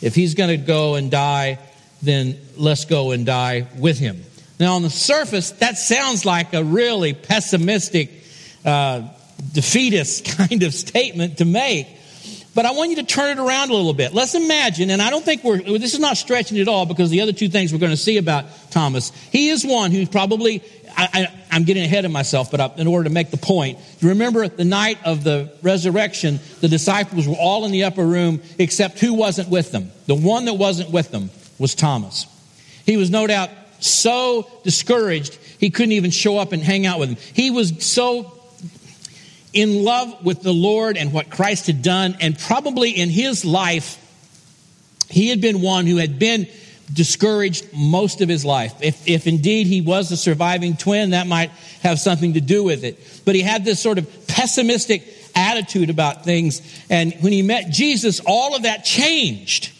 If 0.00 0.14
he's 0.14 0.34
going 0.34 0.50
to 0.50 0.56
go 0.56 0.94
and 0.94 1.10
die, 1.10 1.58
then 2.02 2.38
let's 2.56 2.84
go 2.84 3.10
and 3.10 3.26
die 3.26 3.66
with 3.78 3.98
him. 3.98 4.22
Now, 4.58 4.74
on 4.74 4.82
the 4.82 4.90
surface, 4.90 5.52
that 5.52 5.78
sounds 5.78 6.24
like 6.24 6.54
a 6.54 6.62
really 6.62 7.14
pessimistic, 7.14 8.10
uh, 8.64 9.08
defeatist 9.52 10.24
kind 10.38 10.62
of 10.62 10.74
statement 10.74 11.38
to 11.38 11.44
make. 11.44 11.88
But 12.54 12.66
I 12.66 12.72
want 12.72 12.90
you 12.90 12.96
to 12.96 13.04
turn 13.04 13.38
it 13.38 13.40
around 13.40 13.70
a 13.70 13.74
little 13.74 13.94
bit. 13.94 14.12
Let's 14.12 14.34
imagine, 14.34 14.90
and 14.90 15.00
I 15.00 15.10
don't 15.10 15.24
think 15.24 15.44
we're, 15.44 15.58
this 15.78 15.94
is 15.94 16.00
not 16.00 16.16
stretching 16.16 16.58
at 16.58 16.66
all 16.66 16.84
because 16.84 17.08
the 17.10 17.20
other 17.20 17.32
two 17.32 17.48
things 17.48 17.72
we're 17.72 17.78
going 17.78 17.92
to 17.92 17.96
see 17.96 18.18
about 18.18 18.46
Thomas, 18.70 19.12
he 19.30 19.50
is 19.50 19.64
one 19.64 19.92
who's 19.92 20.08
probably 20.08 20.62
I, 20.96 21.28
am 21.50 21.64
getting 21.64 21.84
ahead 21.84 22.04
of 22.04 22.10
myself, 22.10 22.50
but 22.50 22.60
I, 22.60 22.72
in 22.76 22.86
order 22.86 23.04
to 23.04 23.10
make 23.10 23.30
the 23.30 23.36
point, 23.36 23.78
you 24.00 24.10
remember 24.10 24.46
the 24.48 24.64
night 24.64 24.98
of 25.04 25.24
the 25.24 25.52
resurrection, 25.62 26.40
the 26.60 26.68
disciples 26.68 27.26
were 27.26 27.34
all 27.34 27.64
in 27.64 27.72
the 27.72 27.84
upper 27.84 28.04
room 28.04 28.40
except 28.58 28.98
who 29.00 29.14
wasn't 29.14 29.48
with 29.48 29.72
them? 29.72 29.90
The 30.06 30.14
one 30.14 30.46
that 30.46 30.54
wasn't 30.54 30.90
with 30.90 31.10
them 31.10 31.30
was 31.58 31.74
Thomas. 31.74 32.26
He 32.86 32.96
was 32.96 33.10
no 33.10 33.26
doubt 33.26 33.50
so 33.80 34.48
discouraged 34.64 35.38
he 35.58 35.70
couldn't 35.70 35.92
even 35.92 36.10
show 36.10 36.38
up 36.38 36.52
and 36.52 36.62
hang 36.62 36.86
out 36.86 36.98
with 36.98 37.10
them. 37.10 37.18
He 37.34 37.50
was 37.50 37.84
so 37.84 38.40
in 39.52 39.84
love 39.84 40.24
with 40.24 40.42
the 40.42 40.52
Lord 40.52 40.96
and 40.96 41.12
what 41.12 41.28
Christ 41.30 41.66
had 41.66 41.82
done, 41.82 42.16
and 42.20 42.38
probably 42.38 42.90
in 42.90 43.08
his 43.08 43.44
life, 43.44 43.98
he 45.08 45.28
had 45.28 45.40
been 45.40 45.60
one 45.60 45.86
who 45.86 45.96
had 45.96 46.18
been 46.18 46.46
discouraged 46.92 47.72
most 47.72 48.20
of 48.20 48.28
his 48.28 48.44
life. 48.44 48.74
If, 48.80 49.08
if 49.08 49.26
indeed 49.26 49.66
he 49.66 49.80
was 49.80 50.10
a 50.10 50.16
surviving 50.16 50.76
twin, 50.76 51.10
that 51.10 51.26
might 51.26 51.50
have 51.82 51.98
something 51.98 52.34
to 52.34 52.40
do 52.40 52.64
with 52.64 52.84
it. 52.84 52.98
But 53.24 53.34
he 53.34 53.42
had 53.42 53.64
this 53.64 53.80
sort 53.80 53.98
of 53.98 54.26
pessimistic 54.26 55.02
attitude 55.34 55.90
about 55.90 56.24
things. 56.24 56.62
And 56.88 57.14
when 57.20 57.32
he 57.32 57.42
met 57.42 57.70
Jesus, 57.70 58.20
all 58.26 58.54
of 58.54 58.62
that 58.62 58.84
changed. 58.84 59.72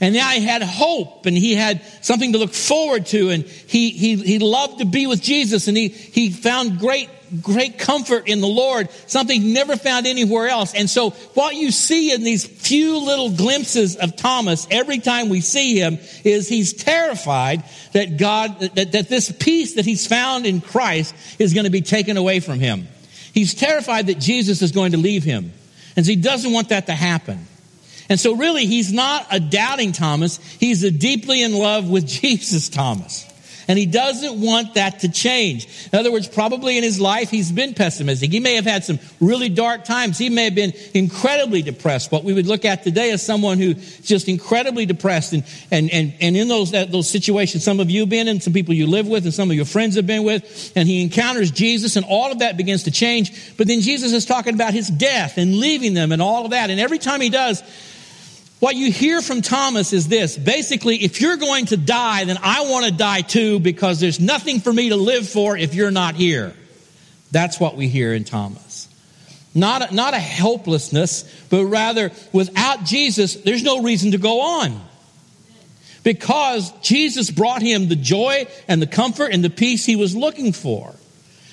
And 0.00 0.14
now 0.14 0.30
he 0.30 0.40
had 0.40 0.62
hope 0.62 1.26
and 1.26 1.36
he 1.36 1.54
had 1.54 1.82
something 2.00 2.32
to 2.32 2.38
look 2.38 2.54
forward 2.54 3.06
to. 3.06 3.28
And 3.30 3.44
he, 3.44 3.90
he, 3.90 4.16
he 4.16 4.38
loved 4.38 4.78
to 4.78 4.86
be 4.86 5.06
with 5.06 5.20
Jesus 5.20 5.68
and 5.68 5.76
he, 5.76 5.88
he 5.88 6.30
found 6.30 6.78
great, 6.78 7.10
great 7.42 7.78
comfort 7.78 8.28
in 8.28 8.40
the 8.40 8.48
Lord, 8.48 8.90
something 9.06 9.52
never 9.52 9.76
found 9.76 10.06
anywhere 10.06 10.48
else. 10.48 10.74
And 10.74 10.88
so 10.88 11.10
what 11.34 11.54
you 11.54 11.70
see 11.70 12.12
in 12.12 12.22
these 12.22 12.44
few 12.44 12.98
little 12.98 13.30
glimpses 13.30 13.96
of 13.96 14.16
Thomas 14.16 14.66
every 14.70 14.98
time 14.98 15.28
we 15.28 15.40
see 15.40 15.78
him 15.78 15.98
is 16.24 16.48
he's 16.48 16.72
terrified 16.72 17.64
that 17.92 18.16
God, 18.16 18.60
that, 18.60 18.92
that 18.92 19.08
this 19.08 19.32
peace 19.32 19.74
that 19.74 19.84
he's 19.84 20.06
found 20.06 20.46
in 20.46 20.60
Christ 20.60 21.14
is 21.38 21.54
going 21.54 21.64
to 21.64 21.70
be 21.70 21.82
taken 21.82 22.16
away 22.16 22.40
from 22.40 22.60
him. 22.60 22.88
He's 23.32 23.54
terrified 23.54 24.08
that 24.08 24.18
Jesus 24.18 24.62
is 24.62 24.72
going 24.72 24.92
to 24.92 24.98
leave 24.98 25.24
him. 25.24 25.52
And 25.96 26.04
so 26.04 26.10
he 26.10 26.16
doesn't 26.16 26.52
want 26.52 26.70
that 26.70 26.86
to 26.86 26.94
happen. 26.94 27.46
And 28.08 28.18
so, 28.18 28.34
really, 28.34 28.66
he's 28.66 28.92
not 28.92 29.26
a 29.30 29.38
doubting 29.38 29.92
Thomas. 29.92 30.38
He's 30.58 30.82
a 30.82 30.90
deeply 30.90 31.42
in 31.42 31.54
love 31.54 31.88
with 31.88 32.06
Jesus 32.20 32.68
Thomas. 32.68 33.29
And 33.70 33.78
he 33.78 33.86
doesn't 33.86 34.40
want 34.40 34.74
that 34.74 34.98
to 35.00 35.08
change. 35.08 35.68
In 35.92 35.98
other 36.00 36.10
words, 36.10 36.26
probably 36.26 36.76
in 36.76 36.82
his 36.82 37.00
life, 37.00 37.30
he's 37.30 37.52
been 37.52 37.72
pessimistic. 37.72 38.32
He 38.32 38.40
may 38.40 38.56
have 38.56 38.64
had 38.64 38.82
some 38.82 38.98
really 39.20 39.48
dark 39.48 39.84
times. 39.84 40.18
He 40.18 40.28
may 40.28 40.42
have 40.42 40.56
been 40.56 40.72
incredibly 40.92 41.62
depressed. 41.62 42.10
What 42.10 42.24
we 42.24 42.32
would 42.32 42.48
look 42.48 42.64
at 42.64 42.82
today 42.82 43.10
is 43.10 43.22
someone 43.22 43.58
who's 43.58 44.00
just 44.00 44.28
incredibly 44.28 44.86
depressed. 44.86 45.34
And, 45.34 45.44
and, 45.70 45.88
and, 45.90 46.14
and 46.20 46.36
in 46.36 46.48
those, 46.48 46.72
those 46.72 47.08
situations, 47.08 47.62
some 47.62 47.78
of 47.78 47.88
you 47.90 48.00
have 48.00 48.08
been 48.08 48.26
in, 48.26 48.40
some 48.40 48.52
people 48.52 48.74
you 48.74 48.88
live 48.88 49.06
with, 49.06 49.22
and 49.22 49.32
some 49.32 49.52
of 49.52 49.54
your 49.54 49.66
friends 49.66 49.94
have 49.94 50.06
been 50.06 50.24
with. 50.24 50.72
And 50.74 50.88
he 50.88 51.00
encounters 51.00 51.52
Jesus, 51.52 51.94
and 51.94 52.04
all 52.04 52.32
of 52.32 52.40
that 52.40 52.56
begins 52.56 52.82
to 52.82 52.90
change. 52.90 53.56
But 53.56 53.68
then 53.68 53.82
Jesus 53.82 54.12
is 54.12 54.26
talking 54.26 54.54
about 54.54 54.74
his 54.74 54.88
death 54.88 55.38
and 55.38 55.60
leaving 55.60 55.94
them 55.94 56.10
and 56.10 56.20
all 56.20 56.44
of 56.44 56.50
that. 56.50 56.70
And 56.70 56.80
every 56.80 56.98
time 56.98 57.20
he 57.20 57.30
does, 57.30 57.62
what 58.60 58.76
you 58.76 58.92
hear 58.92 59.22
from 59.22 59.40
Thomas 59.40 59.92
is 59.94 60.06
this. 60.06 60.36
Basically, 60.36 60.96
if 60.96 61.20
you're 61.20 61.38
going 61.38 61.66
to 61.66 61.78
die, 61.78 62.24
then 62.24 62.38
I 62.42 62.62
want 62.70 62.84
to 62.84 62.92
die 62.92 63.22
too 63.22 63.58
because 63.58 64.00
there's 64.00 64.20
nothing 64.20 64.60
for 64.60 64.72
me 64.72 64.90
to 64.90 64.96
live 64.96 65.28
for 65.28 65.56
if 65.56 65.74
you're 65.74 65.90
not 65.90 66.14
here. 66.14 66.54
That's 67.30 67.58
what 67.58 67.74
we 67.76 67.88
hear 67.88 68.12
in 68.12 68.24
Thomas. 68.24 68.88
Not 69.54 69.90
a, 69.90 69.94
not 69.94 70.14
a 70.14 70.18
helplessness, 70.18 71.24
but 71.48 71.64
rather 71.64 72.12
without 72.32 72.84
Jesus, 72.84 73.34
there's 73.34 73.62
no 73.62 73.82
reason 73.82 74.12
to 74.12 74.18
go 74.18 74.40
on. 74.40 74.80
Because 76.02 76.70
Jesus 76.80 77.30
brought 77.30 77.62
him 77.62 77.88
the 77.88 77.96
joy 77.96 78.46
and 78.68 78.80
the 78.80 78.86
comfort 78.86 79.32
and 79.32 79.42
the 79.42 79.50
peace 79.50 79.84
he 79.84 79.96
was 79.96 80.14
looking 80.14 80.52
for. 80.52 80.94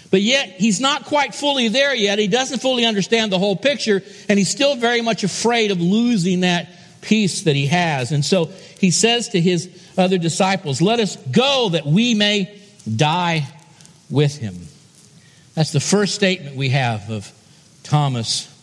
But 0.10 0.22
yet, 0.22 0.50
he's 0.50 0.80
not 0.80 1.06
quite 1.06 1.36
fully 1.36 1.68
there 1.68 1.94
yet. 1.94 2.18
He 2.18 2.28
doesn't 2.28 2.60
fully 2.60 2.86
understand 2.86 3.32
the 3.32 3.40
whole 3.40 3.58
picture, 3.58 4.02
and 4.30 4.40
he's 4.40 4.50
still 4.50 4.76
very 4.76 5.02
much 5.02 5.24
afraid 5.24 5.72
of 5.72 5.82
losing 5.82 6.42
that 6.42 6.70
peace 7.08 7.44
that 7.44 7.56
he 7.56 7.68
has. 7.68 8.12
And 8.12 8.24
so 8.24 8.46
he 8.80 8.92
says 8.92 9.30
to 9.30 9.42
his 9.42 9.70
other 9.98 10.18
disciples, 10.18 10.82
Let 10.82 11.00
us 11.00 11.16
go 11.32 11.70
that 11.70 11.86
we 11.86 12.14
may 12.14 12.60
die 12.96 13.48
with 14.10 14.38
him. 14.38 14.68
That's 15.56 15.72
the 15.72 15.80
first 15.80 16.14
statement 16.16 16.56
we 16.56 16.70
have 16.70 17.10
of 17.10 17.32
Thomas 17.84 18.54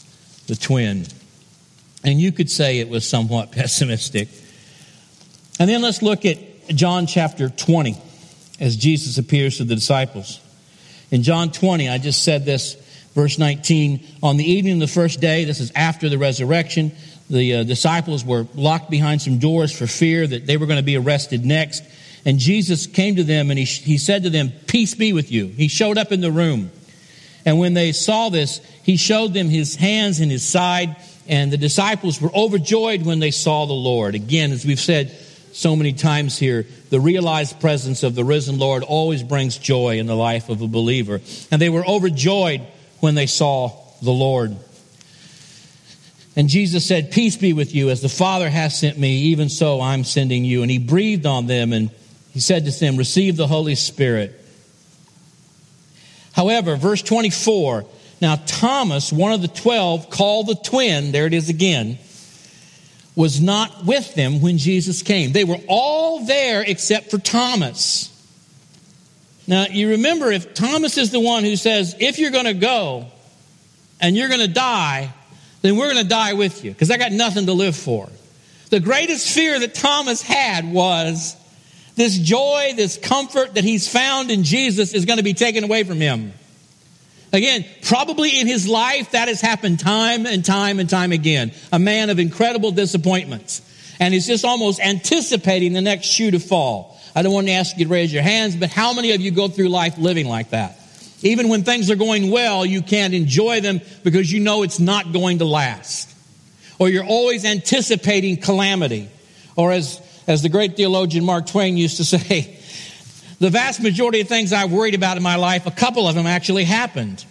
the 0.46 0.54
twin. 0.54 1.06
And 2.04 2.20
you 2.20 2.32
could 2.32 2.50
say 2.50 2.78
it 2.78 2.88
was 2.88 3.08
somewhat 3.08 3.50
pessimistic. 3.52 4.28
And 5.58 5.68
then 5.70 5.82
let's 5.82 6.02
look 6.02 6.24
at 6.26 6.38
John 6.68 7.06
chapter 7.06 7.48
20 7.48 7.96
as 8.60 8.76
Jesus 8.76 9.18
appears 9.18 9.56
to 9.56 9.64
the 9.64 9.74
disciples. 9.74 10.40
In 11.10 11.22
John 11.22 11.50
20, 11.50 11.88
I 11.88 11.98
just 11.98 12.22
said 12.24 12.44
this, 12.44 12.74
verse 13.14 13.38
19, 13.38 14.04
on 14.22 14.36
the 14.36 14.44
evening 14.44 14.74
of 14.74 14.80
the 14.80 14.92
first 14.92 15.20
day, 15.20 15.44
this 15.44 15.60
is 15.60 15.72
after 15.74 16.08
the 16.08 16.18
resurrection, 16.18 16.92
the 17.30 17.54
uh, 17.54 17.62
disciples 17.64 18.24
were 18.24 18.46
locked 18.54 18.90
behind 18.90 19.22
some 19.22 19.38
doors 19.38 19.76
for 19.76 19.86
fear 19.86 20.26
that 20.26 20.46
they 20.46 20.56
were 20.56 20.66
going 20.66 20.78
to 20.78 20.84
be 20.84 20.96
arrested 20.96 21.44
next. 21.44 21.82
And 22.24 22.38
Jesus 22.38 22.86
came 22.86 23.16
to 23.16 23.24
them 23.24 23.50
and 23.50 23.58
he, 23.58 23.64
he 23.64 23.98
said 23.98 24.22
to 24.24 24.30
them, 24.30 24.52
Peace 24.66 24.94
be 24.94 25.12
with 25.12 25.30
you. 25.30 25.46
He 25.46 25.68
showed 25.68 25.98
up 25.98 26.12
in 26.12 26.20
the 26.20 26.30
room. 26.30 26.70
And 27.44 27.58
when 27.58 27.74
they 27.74 27.92
saw 27.92 28.30
this, 28.30 28.60
he 28.82 28.96
showed 28.96 29.34
them 29.34 29.48
his 29.48 29.76
hands 29.76 30.20
and 30.20 30.30
his 30.30 30.46
side. 30.46 30.96
And 31.26 31.52
the 31.52 31.56
disciples 31.58 32.20
were 32.20 32.34
overjoyed 32.34 33.04
when 33.04 33.18
they 33.18 33.30
saw 33.30 33.66
the 33.66 33.72
Lord. 33.72 34.14
Again, 34.14 34.52
as 34.52 34.64
we've 34.64 34.80
said 34.80 35.10
so 35.52 35.76
many 35.76 35.92
times 35.92 36.38
here, 36.38 36.66
the 36.90 37.00
realized 37.00 37.60
presence 37.60 38.02
of 38.02 38.14
the 38.14 38.24
risen 38.24 38.58
Lord 38.58 38.82
always 38.82 39.22
brings 39.22 39.56
joy 39.56 39.98
in 39.98 40.06
the 40.06 40.16
life 40.16 40.48
of 40.48 40.62
a 40.62 40.66
believer. 40.66 41.20
And 41.50 41.60
they 41.60 41.70
were 41.70 41.86
overjoyed 41.86 42.62
when 43.00 43.14
they 43.14 43.26
saw 43.26 43.72
the 44.02 44.12
Lord. 44.12 44.56
And 46.36 46.48
Jesus 46.48 46.84
said, 46.84 47.12
Peace 47.12 47.36
be 47.36 47.52
with 47.52 47.74
you. 47.74 47.90
As 47.90 48.00
the 48.00 48.08
Father 48.08 48.50
has 48.50 48.78
sent 48.78 48.98
me, 48.98 49.16
even 49.26 49.48
so 49.48 49.80
I'm 49.80 50.04
sending 50.04 50.44
you. 50.44 50.62
And 50.62 50.70
he 50.70 50.78
breathed 50.78 51.26
on 51.26 51.46
them 51.46 51.72
and 51.72 51.90
he 52.32 52.40
said 52.40 52.64
to 52.64 52.70
them, 52.72 52.96
Receive 52.96 53.36
the 53.36 53.46
Holy 53.46 53.76
Spirit. 53.76 54.40
However, 56.32 56.74
verse 56.74 57.02
24, 57.02 57.84
now 58.20 58.36
Thomas, 58.46 59.12
one 59.12 59.32
of 59.32 59.42
the 59.42 59.48
twelve, 59.48 60.10
called 60.10 60.48
the 60.48 60.56
twin, 60.56 61.12
there 61.12 61.26
it 61.26 61.34
is 61.34 61.48
again, 61.48 61.98
was 63.14 63.40
not 63.40 63.84
with 63.84 64.14
them 64.14 64.40
when 64.40 64.58
Jesus 64.58 65.02
came. 65.02 65.30
They 65.30 65.44
were 65.44 65.60
all 65.68 66.24
there 66.24 66.62
except 66.62 67.10
for 67.10 67.18
Thomas. 67.18 68.10
Now, 69.46 69.66
you 69.70 69.90
remember 69.90 70.32
if 70.32 70.54
Thomas 70.54 70.96
is 70.96 71.10
the 71.10 71.20
one 71.20 71.44
who 71.44 71.54
says, 71.54 71.94
If 72.00 72.18
you're 72.18 72.30
going 72.30 72.46
to 72.46 72.54
go 72.54 73.06
and 74.00 74.16
you're 74.16 74.28
going 74.28 74.40
to 74.40 74.48
die, 74.48 75.12
then 75.64 75.76
we're 75.76 75.90
going 75.90 76.02
to 76.02 76.09
die 76.09 76.35
with 76.35 76.62
you 76.62 76.73
because 76.73 76.90
I 76.90 76.99
got 76.99 77.11
nothing 77.11 77.47
to 77.47 77.54
live 77.54 77.75
for. 77.75 78.11
The 78.68 78.80
greatest 78.80 79.35
fear 79.35 79.59
that 79.59 79.75
Thomas 79.75 80.21
had 80.21 80.71
was 80.71 81.35
this 81.97 82.18
joy, 82.18 82.75
this 82.76 82.99
comfort 82.99 83.54
that 83.54 83.64
he's 83.64 83.90
found 83.90 84.30
in 84.30 84.44
Jesus 84.44 84.92
is 84.92 85.06
going 85.06 85.16
to 85.16 85.23
be 85.23 85.33
taken 85.33 85.64
away 85.64 85.85
from 85.85 85.99
him. 85.99 86.35
Again, 87.33 87.64
probably 87.80 88.38
in 88.38 88.47
his 88.47 88.68
life 88.68 89.12
that 89.12 89.28
has 89.28 89.40
happened 89.40 89.80
time 89.80 90.26
and 90.26 90.44
time 90.44 90.80
and 90.80 90.90
time 90.90 91.12
again. 91.12 91.52
A 91.73 91.78
man 91.78 92.11
of 92.11 92.18
incredible 92.18 92.71
disappointments. 92.71 93.62
And 93.99 94.12
he's 94.12 94.26
just 94.26 94.44
almost 94.44 94.80
anticipating 94.80 95.73
the 95.73 95.80
next 95.80 96.09
shoe 96.09 96.30
to 96.30 96.40
fall. 96.40 97.00
I 97.14 97.23
don't 97.23 97.33
want 97.33 97.47
to 97.47 97.54
ask 97.54 97.78
you 97.78 97.87
to 97.87 97.90
raise 97.90 98.12
your 98.12 98.23
hands, 98.23 98.54
but 98.54 98.68
how 98.68 98.92
many 98.92 99.12
of 99.12 99.23
you 99.23 99.30
go 99.30 99.49
through 99.49 99.71
life 99.71 99.97
living 99.97 100.28
like 100.28 100.50
that? 100.50 100.78
Even 101.24 101.48
when 101.48 101.64
things 101.64 101.90
are 101.90 101.96
going 101.96 102.30
well, 102.30 102.66
you 102.66 102.82
can't 102.82 103.14
enjoy 103.14 103.60
them 103.62 103.80
because 104.04 104.30
you 104.30 104.40
know 104.40 104.62
it's 104.62 104.78
not 104.78 105.12
going 105.12 105.38
to 105.38 105.46
last. 105.46 106.14
Or 106.78 106.90
you're 106.90 107.04
always 107.04 107.46
anticipating 107.46 108.36
calamity. 108.36 109.08
Or 109.56 109.72
as, 109.72 110.00
as 110.26 110.42
the 110.42 110.50
great 110.50 110.76
theologian 110.76 111.24
Mark 111.24 111.46
Twain 111.46 111.78
used 111.78 111.96
to 111.96 112.04
say, 112.04 112.58
the 113.40 113.48
vast 113.48 113.82
majority 113.82 114.20
of 114.20 114.28
things 114.28 114.52
I've 114.52 114.70
worried 114.70 114.94
about 114.94 115.16
in 115.16 115.22
my 115.22 115.36
life, 115.36 115.66
a 115.66 115.70
couple 115.70 116.06
of 116.06 116.14
them 116.14 116.26
actually 116.26 116.64
happened. 116.64 117.24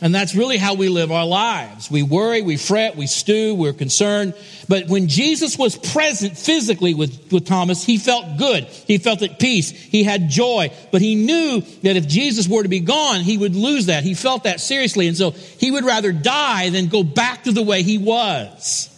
And 0.00 0.14
that's 0.14 0.36
really 0.36 0.58
how 0.58 0.74
we 0.74 0.88
live 0.88 1.10
our 1.10 1.26
lives. 1.26 1.90
We 1.90 2.04
worry, 2.04 2.40
we 2.40 2.56
fret, 2.56 2.94
we 2.94 3.08
stew, 3.08 3.56
we're 3.56 3.72
concerned. 3.72 4.34
But 4.68 4.86
when 4.86 5.08
Jesus 5.08 5.58
was 5.58 5.76
present 5.76 6.38
physically 6.38 6.94
with, 6.94 7.32
with 7.32 7.46
Thomas, 7.46 7.82
he 7.82 7.98
felt 7.98 8.38
good. 8.38 8.64
He 8.64 8.98
felt 8.98 9.22
at 9.22 9.40
peace. 9.40 9.70
He 9.70 10.04
had 10.04 10.28
joy. 10.28 10.70
But 10.92 11.02
he 11.02 11.16
knew 11.16 11.62
that 11.82 11.96
if 11.96 12.06
Jesus 12.06 12.46
were 12.46 12.62
to 12.62 12.68
be 12.68 12.78
gone, 12.78 13.22
he 13.22 13.36
would 13.36 13.56
lose 13.56 13.86
that. 13.86 14.04
He 14.04 14.14
felt 14.14 14.44
that 14.44 14.60
seriously. 14.60 15.08
And 15.08 15.16
so 15.16 15.32
he 15.32 15.72
would 15.72 15.84
rather 15.84 16.12
die 16.12 16.70
than 16.70 16.86
go 16.86 17.02
back 17.02 17.44
to 17.44 17.52
the 17.52 17.62
way 17.64 17.82
he 17.82 17.98
was. 17.98 18.88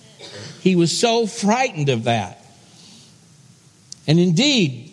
He 0.60 0.76
was 0.76 0.96
so 0.96 1.26
frightened 1.26 1.88
of 1.88 2.04
that. 2.04 2.44
And 4.06 4.18
indeed, 4.18 4.92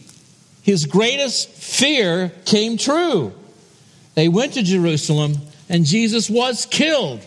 his 0.61 0.85
greatest 0.85 1.49
fear 1.49 2.31
came 2.45 2.77
true. 2.77 3.33
They 4.15 4.29
went 4.29 4.53
to 4.53 4.63
Jerusalem 4.63 5.37
and 5.69 5.86
Jesus 5.86 6.29
was 6.29 6.65
killed. 6.65 7.21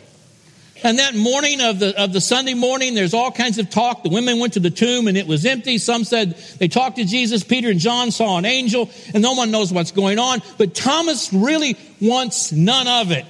And 0.82 0.98
that 0.98 1.14
morning 1.14 1.60
of 1.60 1.78
the, 1.78 2.02
of 2.02 2.12
the 2.12 2.20
Sunday 2.20 2.54
morning, 2.54 2.94
there's 2.94 3.12
all 3.12 3.30
kinds 3.30 3.58
of 3.58 3.68
talk. 3.68 4.02
The 4.02 4.08
women 4.08 4.38
went 4.38 4.54
to 4.54 4.60
the 4.60 4.70
tomb 4.70 5.08
and 5.08 5.16
it 5.16 5.26
was 5.26 5.44
empty. 5.44 5.76
Some 5.76 6.04
said 6.04 6.38
they 6.58 6.68
talked 6.68 6.96
to 6.96 7.04
Jesus. 7.04 7.44
Peter 7.44 7.70
and 7.70 7.78
John 7.78 8.10
saw 8.10 8.38
an 8.38 8.46
angel 8.46 8.88
and 9.12 9.22
no 9.22 9.32
one 9.34 9.50
knows 9.50 9.72
what's 9.72 9.92
going 9.92 10.18
on. 10.18 10.40
But 10.56 10.74
Thomas 10.74 11.32
really 11.32 11.76
wants 12.00 12.50
none 12.50 12.88
of 12.88 13.10
it. 13.10 13.26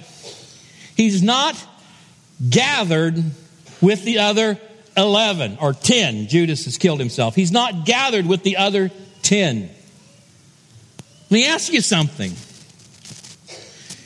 He's 0.97 1.23
not 1.23 1.61
gathered 2.49 3.17
with 3.81 4.05
the 4.05 4.19
other 4.19 4.59
11 4.97 5.59
or 5.61 5.73
10. 5.73 6.29
Judas 6.29 6.67
has 6.67 6.79
killed 6.79 7.01
himself. 7.01 7.35
He's 7.35 7.53
not 7.53 7.85
gathered 7.85 8.27
with 8.27 8.45
the 8.45 8.59
other 8.59 8.91
10. 9.23 9.63
Let 9.63 11.31
me 11.31 11.47
ask 11.47 11.73
you 11.73 11.81
something. 11.81 12.33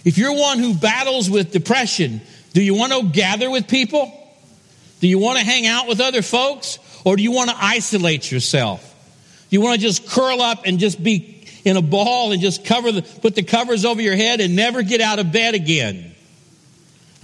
If 0.05 0.19
you're 0.19 0.35
one 0.35 0.59
who 0.59 0.75
battles 0.75 1.31
with 1.31 1.51
depression, 1.51 2.21
do 2.53 2.63
you 2.63 2.75
want 2.75 2.93
to 2.93 3.09
gather 3.09 3.51
with 3.51 3.69
people? 3.69 4.13
Do 5.01 5.09
you 5.09 5.19
want 5.19 5.39
to 5.39 5.45
hang 5.45 5.67
out 5.67 5.89
with 5.89 6.01
other 6.01 6.23
folks? 6.23 6.79
Or 7.05 7.17
do 7.17 7.23
you 7.23 7.33
want 7.33 7.51
to 7.51 7.57
isolate 7.59 8.31
yourself? 8.31 8.91
Do 9.51 9.57
you 9.57 9.61
want 9.61 9.81
to 9.81 9.81
just 9.81 10.09
curl 10.09 10.41
up 10.41 10.63
and 10.65 10.79
just 10.79 11.03
be 11.03 11.47
in 11.65 11.77
a 11.77 11.83
ball 11.83 12.33
and 12.33 12.41
just 12.41 12.65
cover 12.65 12.93
the, 12.93 13.03
put 13.03 13.35
the 13.35 13.43
covers 13.43 13.85
over 13.85 14.01
your 14.01 14.17
head 14.17 14.41
and 14.41 14.57
never 14.57 14.83
get 14.83 15.01
out 15.01 15.19
of 15.19 15.33
bed 15.33 15.55
again? 15.55 16.14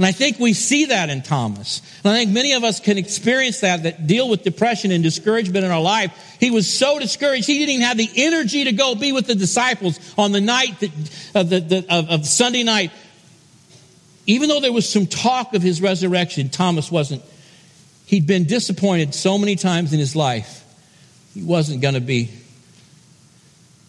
And 0.01 0.07
I 0.07 0.13
think 0.13 0.39
we 0.39 0.55
see 0.55 0.87
that 0.87 1.11
in 1.11 1.21
Thomas. 1.21 1.83
And 2.03 2.11
I 2.11 2.17
think 2.17 2.31
many 2.31 2.55
of 2.55 2.65
us 2.65 2.81
can 2.81 2.97
experience 2.97 3.61
that, 3.61 3.83
that 3.83 4.07
deal 4.07 4.31
with 4.31 4.43
depression 4.43 4.93
and 4.93 5.05
discouragement 5.05 5.63
in 5.63 5.71
our 5.71 5.83
life. 5.83 6.39
He 6.41 6.51
was 6.51 6.67
so 6.73 6.99
discouraged, 6.99 7.47
he 7.47 7.59
didn't 7.59 7.75
even 7.75 7.85
have 7.85 7.99
the 7.99 8.09
energy 8.17 8.65
to 8.65 8.73
go 8.73 8.95
be 8.95 9.13
with 9.13 9.27
the 9.27 9.35
disciples 9.35 10.01
on 10.17 10.33
the 10.33 10.41
night 10.41 10.81
that, 10.81 10.91
of, 11.35 11.51
the, 11.51 11.61
the, 11.61 11.87
of, 11.91 12.09
of 12.09 12.27
Sunday 12.27 12.63
night. 12.63 12.93
Even 14.27 14.49
though 14.49 14.61
there 14.61 14.73
was 14.73 14.89
some 14.89 15.05
talk 15.05 15.53
of 15.53 15.61
his 15.61 15.83
resurrection, 15.83 16.49
Thomas 16.49 16.91
wasn't. 16.91 17.23
He'd 18.07 18.27
been 18.27 18.45
disappointed 18.45 19.15
so 19.15 19.37
many 19.37 19.55
times 19.55 19.93
in 19.93 19.99
his 19.99 20.17
life. 20.17 20.65
He 21.35 21.43
wasn't 21.43 21.83
going 21.83 21.93
to 21.93 22.01
be 22.01 22.31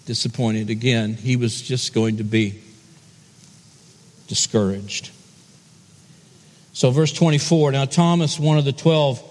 disappointed 0.05 0.69
again. 0.69 1.13
He 1.13 1.37
was 1.37 1.61
just 1.61 1.93
going 1.93 2.17
to 2.17 2.25
be 2.25 2.59
discouraged. 4.27 5.11
So, 6.73 6.91
verse 6.91 7.11
24 7.11 7.73
now 7.73 7.85
Thomas, 7.85 8.39
one 8.39 8.57
of 8.57 8.65
the 8.65 8.71
twelve, 8.71 9.21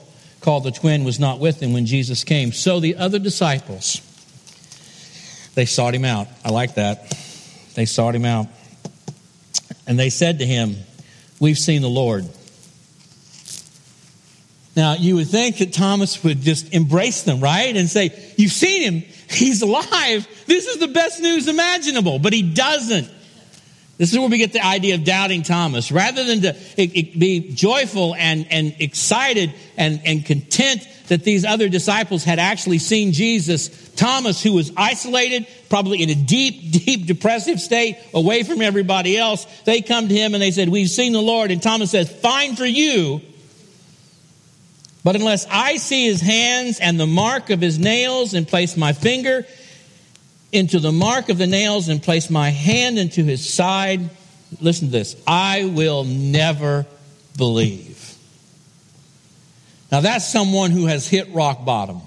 called 0.41 0.65
the 0.65 0.71
twin, 0.71 1.05
was 1.05 1.19
not 1.19 1.39
with 1.39 1.63
him 1.63 1.73
when 1.73 1.87
Jesus 1.87 2.25
came. 2.25 2.53
So 2.53 2.81
the 2.81 2.97
other 2.97 3.19
disciples, 3.19 4.01
they 5.55 5.67
sought 5.67 5.95
him 5.95 6.05
out. 6.05 6.29
I 6.45 6.51
like 6.51 6.75
that. 6.77 7.11
They 7.75 7.85
sought 7.85 8.15
him 8.15 8.25
out. 8.25 8.47
And 9.87 9.99
they 9.99 10.11
said 10.11 10.39
to 10.39 10.47
him, 10.47 10.77
We've 11.39 11.59
seen 11.59 11.83
the 11.83 11.89
Lord. 11.89 12.29
Now, 14.77 14.95
you 14.95 15.17
would 15.17 15.29
think 15.29 15.59
that 15.59 15.73
Thomas 15.73 16.23
would 16.23 16.43
just 16.43 16.73
embrace 16.73 17.23
them, 17.23 17.41
right? 17.41 17.75
And 17.75 17.89
say, 17.89 18.35
You've 18.37 18.53
seen 18.53 18.83
him. 18.83 19.03
He's 19.29 19.63
alive. 19.63 20.27
This 20.47 20.67
is 20.67 20.79
the 20.79 20.89
best 20.89 21.21
news 21.21 21.49
imaginable. 21.49 22.19
But 22.19 22.33
he 22.33 22.43
doesn't. 22.43 23.09
This 24.01 24.15
is 24.15 24.19
where 24.19 24.31
we 24.31 24.39
get 24.39 24.55
the 24.55 24.65
idea 24.65 24.95
of 24.95 25.05
doubting 25.05 25.43
Thomas. 25.43 25.93
Rather 25.93 26.25
than 26.25 26.41
to 26.41 26.57
be 26.75 27.53
joyful 27.53 28.15
and, 28.15 28.47
and 28.51 28.75
excited 28.79 29.53
and, 29.77 30.01
and 30.07 30.25
content 30.25 30.89
that 31.09 31.23
these 31.23 31.45
other 31.45 31.69
disciples 31.69 32.25
had 32.25 32.39
actually 32.39 32.79
seen 32.79 33.13
Jesus, 33.13 33.69
Thomas, 33.97 34.43
who 34.43 34.55
was 34.55 34.73
isolated, 34.75 35.47
probably 35.69 36.03
in 36.03 36.09
a 36.09 36.15
deep, 36.15 36.73
deep 36.87 37.05
depressive 37.05 37.61
state, 37.61 37.99
away 38.15 38.43
from 38.43 38.63
everybody 38.63 39.19
else, 39.19 39.45
they 39.65 39.83
come 39.83 40.09
to 40.09 40.15
him 40.15 40.33
and 40.33 40.43
they 40.43 40.51
said, 40.51 40.71
We've 40.71 40.89
seen 40.89 41.13
the 41.13 41.21
Lord. 41.21 41.51
And 41.51 41.63
Thomas 41.63 41.91
says, 41.91 42.11
Fine 42.11 42.57
for 42.57 42.65
you. 42.65 43.21
But 45.05 45.15
unless 45.15 45.47
I 45.51 45.77
see 45.77 46.07
his 46.07 46.23
hands 46.23 46.81
and 46.81 46.99
the 46.99 47.07
mark 47.07 47.51
of 47.51 47.61
his 47.61 47.79
nails 47.79 48.33
and 48.33 48.49
place 48.49 48.79
my 48.79 48.95
finger 48.95 49.45
into 50.53 50.81
the 50.81 50.93
mark 50.93 51.29
of 51.29 51.39
the 51.39 51.47
nails 51.47 51.89
and 51.89 52.03
place 52.03 52.31
my 52.31 52.51
hand 52.51 52.99
into 52.99 53.23
his 53.23 53.53
side, 53.53 54.11
listen 54.61 54.89
to 54.89 54.93
this, 54.93 55.17
I 55.27 55.65
will 55.65 56.05
never 56.05 56.87
believe. 57.37 58.17
Now 59.93 60.01
that's 60.01 60.31
someone 60.31 60.71
who 60.71 60.87
has 60.87 61.09
hit 61.09 61.33
rock 61.33 61.65
bottom. 61.65 62.01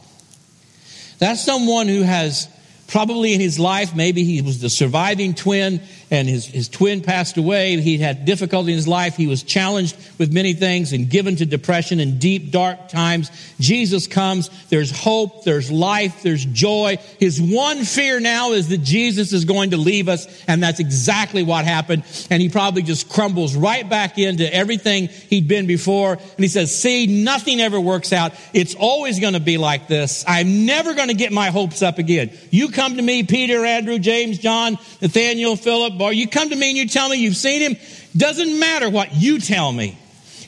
That's 1.19 1.43
someone 1.43 1.87
who 1.87 2.01
has 2.01 2.47
probably 2.87 3.33
in 3.33 3.39
his 3.39 3.59
life, 3.59 3.95
maybe 3.95 4.23
he 4.23 4.41
was 4.41 4.61
the 4.61 4.69
surviving 4.69 5.33
twin 5.33 5.81
and 6.13 6.29
his, 6.29 6.45
his 6.45 6.69
twin 6.69 7.01
passed 7.01 7.37
away. 7.37 7.75
He 7.81 7.97
had 7.97 8.23
difficulty 8.23 8.71
in 8.71 8.75
his 8.75 8.87
life. 8.87 9.15
He 9.15 9.25
was 9.25 9.41
challenged 9.41 9.97
with 10.19 10.31
many 10.31 10.53
things 10.53 10.93
and 10.93 11.09
given 11.09 11.37
to 11.37 11.45
depression 11.47 11.99
and 11.99 12.19
deep, 12.19 12.51
dark 12.51 12.87
times. 12.87 13.31
Jesus 13.59 14.05
comes. 14.05 14.51
There's 14.69 14.91
hope. 14.91 15.43
There's 15.43 15.71
life. 15.71 16.21
There's 16.21 16.45
joy. 16.45 16.99
His 17.19 17.41
one 17.41 17.83
fear 17.83 18.19
now 18.19 18.51
is 18.51 18.69
that 18.69 18.83
Jesus 18.83 19.33
is 19.33 19.45
going 19.45 19.71
to 19.71 19.77
leave 19.77 20.07
us. 20.07 20.27
And 20.47 20.61
that's 20.61 20.79
exactly 20.79 21.41
what 21.41 21.65
happened. 21.65 22.03
And 22.29 22.43
he 22.43 22.49
probably 22.49 22.83
just 22.83 23.09
crumbles 23.09 23.55
right 23.55 23.89
back 23.89 24.19
into 24.19 24.53
everything 24.53 25.07
he'd 25.07 25.47
been 25.47 25.65
before. 25.65 26.13
And 26.13 26.37
he 26.37 26.47
says, 26.47 26.77
see, 26.77 27.23
nothing 27.23 27.59
ever 27.59 27.81
works 27.81 28.13
out. 28.13 28.33
It's 28.53 28.75
always 28.75 29.19
going 29.19 29.33
to 29.33 29.39
be 29.39 29.57
like 29.57 29.87
this. 29.87 30.23
I'm 30.27 30.67
never 30.67 30.93
going 30.93 31.07
to 31.07 31.15
get 31.15 31.31
my 31.31 31.49
hopes 31.49 31.81
up 31.81 31.97
again. 31.97 32.29
You 32.51 32.69
come 32.69 32.97
to 32.97 33.01
me, 33.01 33.23
Peter, 33.23 33.65
Andrew, 33.65 33.97
James, 33.97 34.37
John, 34.37 34.73
Nathaniel, 35.01 35.55
Philip, 35.55 36.02
you 36.11 36.27
come 36.27 36.49
to 36.49 36.55
me 36.55 36.69
and 36.69 36.77
you 36.77 36.87
tell 36.87 37.09
me 37.09 37.17
you've 37.17 37.37
seen 37.37 37.61
him, 37.61 37.77
doesn't 38.15 38.59
matter 38.59 38.89
what 38.89 39.15
you 39.15 39.39
tell 39.39 39.71
me. 39.71 39.97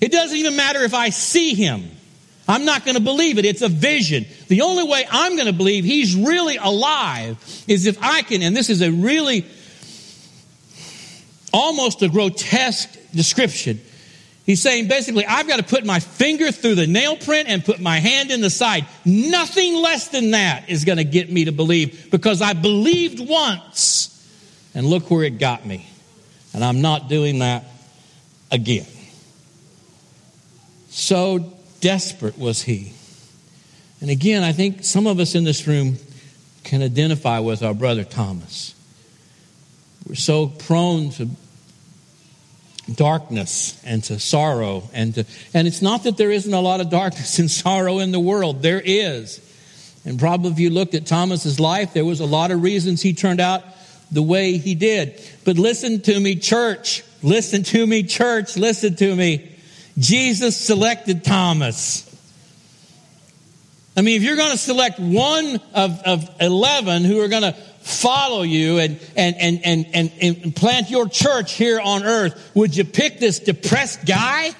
It 0.01 0.11
doesn't 0.11 0.37
even 0.37 0.55
matter 0.55 0.81
if 0.83 0.93
I 0.93 1.09
see 1.09 1.53
him. 1.53 1.89
I'm 2.47 2.65
not 2.65 2.85
going 2.85 2.95
to 2.95 3.01
believe 3.01 3.39
it. 3.39 3.45
It's 3.45 3.61
a 3.61 3.69
vision. 3.69 4.25
The 4.49 4.61
only 4.61 4.83
way 4.83 5.05
I'm 5.09 5.35
going 5.35 5.47
to 5.47 5.53
believe 5.53 5.83
he's 5.83 6.15
really 6.15 6.57
alive 6.57 7.37
is 7.67 7.87
if 7.87 7.97
I 8.01 8.21
can, 8.21 8.43
and 8.43 8.55
this 8.55 8.69
is 8.69 8.81
a 8.81 8.91
really 8.91 9.45
almost 11.51 12.01
a 12.01 12.09
grotesque 12.09 12.95
description. 13.13 13.79
He's 14.45 14.61
saying 14.61 14.87
basically, 14.87 15.25
I've 15.25 15.47
got 15.47 15.57
to 15.57 15.63
put 15.63 15.85
my 15.85 15.99
finger 15.99 16.51
through 16.51 16.75
the 16.75 16.85
nail 16.85 17.17
print 17.17 17.49
and 17.49 17.65
put 17.65 17.79
my 17.79 17.97
hand 17.97 18.29
in 18.29 18.41
the 18.41 18.51
side. 18.51 18.85
Nothing 19.03 19.81
less 19.81 20.09
than 20.09 20.31
that 20.31 20.69
is 20.69 20.85
going 20.85 20.99
to 20.99 21.03
get 21.03 21.31
me 21.31 21.45
to 21.45 21.51
believe 21.51 22.11
because 22.11 22.43
I 22.43 22.53
believed 22.53 23.27
once 23.27 24.14
and 24.75 24.85
look 24.85 25.09
where 25.09 25.23
it 25.23 25.39
got 25.39 25.65
me. 25.65 25.89
And 26.53 26.63
I'm 26.63 26.81
not 26.81 27.09
doing 27.09 27.39
that 27.39 27.65
again. 28.51 28.85
So 30.89 31.53
desperate 31.81 32.37
was 32.37 32.61
he. 32.61 32.93
And 34.01 34.09
again, 34.09 34.43
I 34.43 34.51
think 34.51 34.83
some 34.83 35.07
of 35.07 35.19
us 35.19 35.33
in 35.33 35.45
this 35.45 35.67
room 35.67 35.97
can 36.63 36.81
identify 36.81 37.39
with 37.39 37.63
our 37.63 37.73
brother 37.73 38.03
Thomas. 38.03 38.75
We're 40.07 40.15
so 40.15 40.47
prone 40.47 41.09
to 41.11 41.29
darkness 42.93 43.81
and 43.83 44.03
to 44.03 44.19
sorrow 44.19 44.87
and 44.93 45.15
to 45.15 45.25
and 45.55 45.67
it's 45.67 45.81
not 45.81 46.03
that 46.03 46.17
there 46.17 46.29
isn't 46.29 46.53
a 46.53 46.59
lot 46.59 46.81
of 46.81 46.91
darkness 46.91 47.39
and 47.39 47.49
sorrow 47.49 47.97
in 47.97 48.11
the 48.11 48.19
world 48.19 48.61
there 48.61 48.79
is 48.83 49.41
and 50.05 50.19
probably 50.19 50.51
if 50.51 50.59
you 50.59 50.69
looked 50.69 50.93
at 50.93 51.03
thomas's 51.03 51.59
life 51.59 51.93
there 51.93 52.05
was 52.05 52.19
a 52.19 52.25
lot 52.27 52.51
of 52.51 52.61
reasons 52.61 53.01
he 53.01 53.11
turned 53.11 53.39
out 53.39 53.63
the 54.11 54.21
way 54.21 54.57
he 54.57 54.75
did. 54.75 55.21
But 55.43 55.57
listen 55.57 56.01
to 56.01 56.19
me, 56.19 56.35
church. 56.35 57.03
Listen 57.23 57.63
to 57.63 57.85
me, 57.85 58.03
church. 58.03 58.57
Listen 58.57 58.95
to 58.95 59.15
me. 59.15 59.51
Jesus 59.97 60.57
selected 60.57 61.23
Thomas. 61.23 62.03
I 63.97 64.01
mean, 64.01 64.17
if 64.17 64.23
you're 64.23 64.35
going 64.35 64.51
to 64.51 64.57
select 64.57 64.99
one 64.99 65.59
of, 65.73 66.01
of 66.03 66.29
11 66.41 67.05
who 67.05 67.21
are 67.21 67.29
going 67.29 67.43
to 67.43 67.53
follow 67.53 68.41
you 68.41 68.79
and, 68.79 68.99
and, 69.15 69.35
and, 69.39 69.61
and, 69.63 69.85
and, 69.93 70.11
and 70.21 70.55
plant 70.55 70.89
your 70.89 71.07
church 71.07 71.53
here 71.53 71.79
on 71.79 72.03
earth, 72.03 72.51
would 72.53 72.75
you 72.75 72.83
pick 72.83 73.19
this 73.19 73.39
depressed 73.39 74.05
guy? 74.05 74.51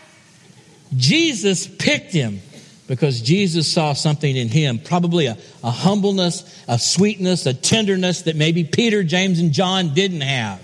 Jesus 0.96 1.68
picked 1.68 2.14
him 2.14 2.40
because 2.88 3.22
Jesus 3.22 3.72
saw 3.72 3.94
something 3.94 4.36
in 4.36 4.48
him, 4.48 4.80
probably 4.80 5.26
a, 5.26 5.38
a 5.64 5.72
humbleness, 5.72 6.64
a 6.68 6.78
sweetness, 6.78 7.46
a 7.46 7.54
tenderness 7.54 8.24
that 8.24 8.36
maybe 8.36 8.64
Peter, 8.64 9.04
James, 9.04 9.40
and 9.40 9.52
John 9.52 9.94
didn't 9.94 10.22
have. 10.22 10.62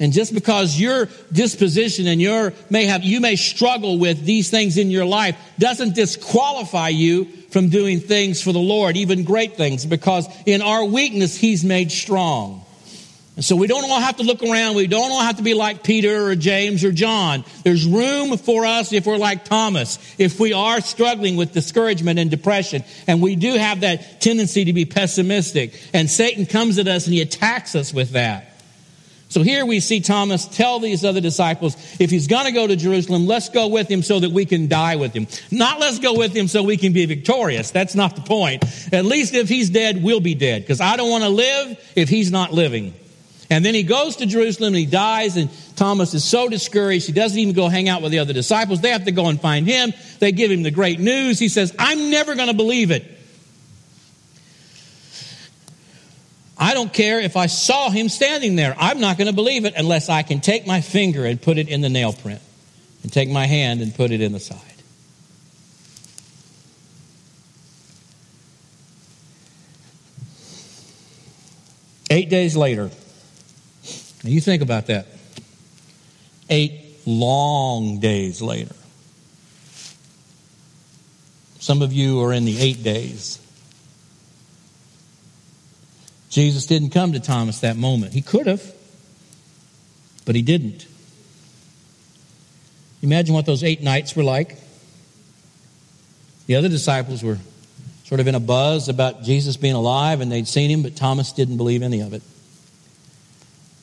And 0.00 0.12
just 0.12 0.32
because 0.32 0.78
your 0.78 1.08
disposition 1.32 2.06
and 2.06 2.20
your 2.20 2.52
may 2.70 2.84
have, 2.84 3.02
you 3.02 3.20
may 3.20 3.34
struggle 3.34 3.98
with 3.98 4.24
these 4.24 4.48
things 4.48 4.78
in 4.78 4.90
your 4.90 5.04
life 5.04 5.36
doesn't 5.58 5.96
disqualify 5.96 6.90
you 6.90 7.24
from 7.50 7.68
doing 7.68 7.98
things 7.98 8.40
for 8.40 8.52
the 8.52 8.60
Lord, 8.60 8.96
even 8.96 9.24
great 9.24 9.56
things, 9.56 9.84
because 9.86 10.28
in 10.46 10.62
our 10.62 10.84
weakness, 10.84 11.36
He's 11.36 11.64
made 11.64 11.90
strong. 11.90 12.64
And 13.38 13.44
so 13.44 13.54
we 13.54 13.68
don't 13.68 13.88
all 13.88 14.00
have 14.00 14.16
to 14.16 14.24
look 14.24 14.42
around. 14.42 14.74
We 14.74 14.88
don't 14.88 15.12
all 15.12 15.20
have 15.20 15.36
to 15.36 15.44
be 15.44 15.54
like 15.54 15.84
Peter 15.84 16.26
or 16.26 16.34
James 16.34 16.82
or 16.82 16.90
John. 16.90 17.44
There's 17.62 17.86
room 17.86 18.36
for 18.36 18.66
us 18.66 18.92
if 18.92 19.06
we're 19.06 19.16
like 19.16 19.44
Thomas, 19.44 20.00
if 20.18 20.40
we 20.40 20.52
are 20.52 20.80
struggling 20.80 21.36
with 21.36 21.52
discouragement 21.52 22.18
and 22.18 22.32
depression. 22.32 22.82
And 23.06 23.22
we 23.22 23.36
do 23.36 23.54
have 23.54 23.82
that 23.82 24.20
tendency 24.20 24.64
to 24.64 24.72
be 24.72 24.86
pessimistic. 24.86 25.80
And 25.94 26.10
Satan 26.10 26.46
comes 26.46 26.78
at 26.78 26.88
us 26.88 27.06
and 27.06 27.14
he 27.14 27.20
attacks 27.20 27.76
us 27.76 27.94
with 27.94 28.10
that. 28.10 28.60
So 29.28 29.42
here 29.42 29.64
we 29.64 29.78
see 29.78 30.00
Thomas 30.00 30.44
tell 30.44 30.80
these 30.80 31.04
other 31.04 31.20
disciples, 31.20 31.76
if 32.00 32.10
he's 32.10 32.26
going 32.26 32.46
to 32.46 32.52
go 32.52 32.66
to 32.66 32.74
Jerusalem, 32.74 33.28
let's 33.28 33.50
go 33.50 33.68
with 33.68 33.88
him 33.88 34.02
so 34.02 34.18
that 34.18 34.32
we 34.32 34.46
can 34.46 34.66
die 34.66 34.96
with 34.96 35.12
him. 35.12 35.28
Not 35.52 35.78
let's 35.78 36.00
go 36.00 36.18
with 36.18 36.34
him 36.34 36.48
so 36.48 36.64
we 36.64 36.76
can 36.76 36.92
be 36.92 37.06
victorious. 37.06 37.70
That's 37.70 37.94
not 37.94 38.16
the 38.16 38.22
point. 38.22 38.64
At 38.92 39.04
least 39.04 39.34
if 39.34 39.48
he's 39.48 39.70
dead, 39.70 40.02
we'll 40.02 40.18
be 40.18 40.34
dead. 40.34 40.62
Because 40.62 40.80
I 40.80 40.96
don't 40.96 41.10
want 41.10 41.22
to 41.22 41.30
live 41.30 41.92
if 41.94 42.08
he's 42.08 42.32
not 42.32 42.52
living. 42.52 42.94
And 43.50 43.64
then 43.64 43.74
he 43.74 43.82
goes 43.82 44.16
to 44.16 44.26
Jerusalem 44.26 44.74
and 44.74 44.76
he 44.76 44.86
dies, 44.86 45.36
and 45.36 45.48
Thomas 45.74 46.12
is 46.12 46.22
so 46.22 46.48
discouraged, 46.48 47.06
he 47.06 47.12
doesn't 47.12 47.38
even 47.38 47.54
go 47.54 47.68
hang 47.68 47.88
out 47.88 48.02
with 48.02 48.12
the 48.12 48.18
other 48.18 48.34
disciples. 48.34 48.82
They 48.82 48.90
have 48.90 49.06
to 49.06 49.12
go 49.12 49.26
and 49.28 49.40
find 49.40 49.66
him. 49.66 49.94
They 50.18 50.32
give 50.32 50.50
him 50.50 50.62
the 50.62 50.70
great 50.70 51.00
news. 51.00 51.38
He 51.38 51.48
says, 51.48 51.74
I'm 51.78 52.10
never 52.10 52.34
going 52.34 52.48
to 52.48 52.54
believe 52.54 52.90
it. 52.90 53.04
I 56.58 56.74
don't 56.74 56.92
care 56.92 57.20
if 57.20 57.36
I 57.36 57.46
saw 57.46 57.88
him 57.88 58.08
standing 58.08 58.56
there. 58.56 58.74
I'm 58.78 59.00
not 59.00 59.16
going 59.16 59.28
to 59.28 59.34
believe 59.34 59.64
it 59.64 59.74
unless 59.76 60.08
I 60.08 60.22
can 60.22 60.40
take 60.40 60.66
my 60.66 60.80
finger 60.80 61.24
and 61.24 61.40
put 61.40 61.56
it 61.56 61.68
in 61.68 61.80
the 61.80 61.88
nail 61.88 62.12
print, 62.12 62.42
and 63.02 63.12
take 63.12 63.30
my 63.30 63.46
hand 63.46 63.80
and 63.80 63.94
put 63.94 64.10
it 64.10 64.20
in 64.20 64.32
the 64.32 64.40
side. 64.40 64.60
Eight 72.10 72.28
days 72.28 72.56
later, 72.56 72.90
now 74.24 74.30
you 74.30 74.40
think 74.40 74.62
about 74.62 74.86
that. 74.86 75.06
Eight 76.50 77.00
long 77.06 78.00
days 78.00 78.42
later. 78.42 78.74
Some 81.60 81.82
of 81.82 81.92
you 81.92 82.22
are 82.22 82.32
in 82.32 82.44
the 82.44 82.58
eight 82.58 82.82
days. 82.82 83.38
Jesus 86.30 86.66
didn't 86.66 86.90
come 86.90 87.12
to 87.12 87.20
Thomas 87.20 87.60
that 87.60 87.76
moment. 87.76 88.12
He 88.12 88.22
could 88.22 88.46
have, 88.46 88.62
but 90.24 90.34
he 90.34 90.42
didn't. 90.42 90.86
Imagine 93.02 93.34
what 93.34 93.46
those 93.46 93.64
eight 93.64 93.82
nights 93.82 94.14
were 94.14 94.22
like. 94.22 94.56
The 96.46 96.56
other 96.56 96.68
disciples 96.68 97.22
were 97.22 97.38
sort 98.04 98.20
of 98.20 98.26
in 98.26 98.34
a 98.34 98.40
buzz 98.40 98.88
about 98.88 99.22
Jesus 99.22 99.56
being 99.56 99.74
alive 99.74 100.20
and 100.20 100.32
they'd 100.32 100.48
seen 100.48 100.70
him, 100.70 100.82
but 100.82 100.96
Thomas 100.96 101.32
didn't 101.32 101.58
believe 101.58 101.82
any 101.82 102.00
of 102.00 102.12
it. 102.14 102.22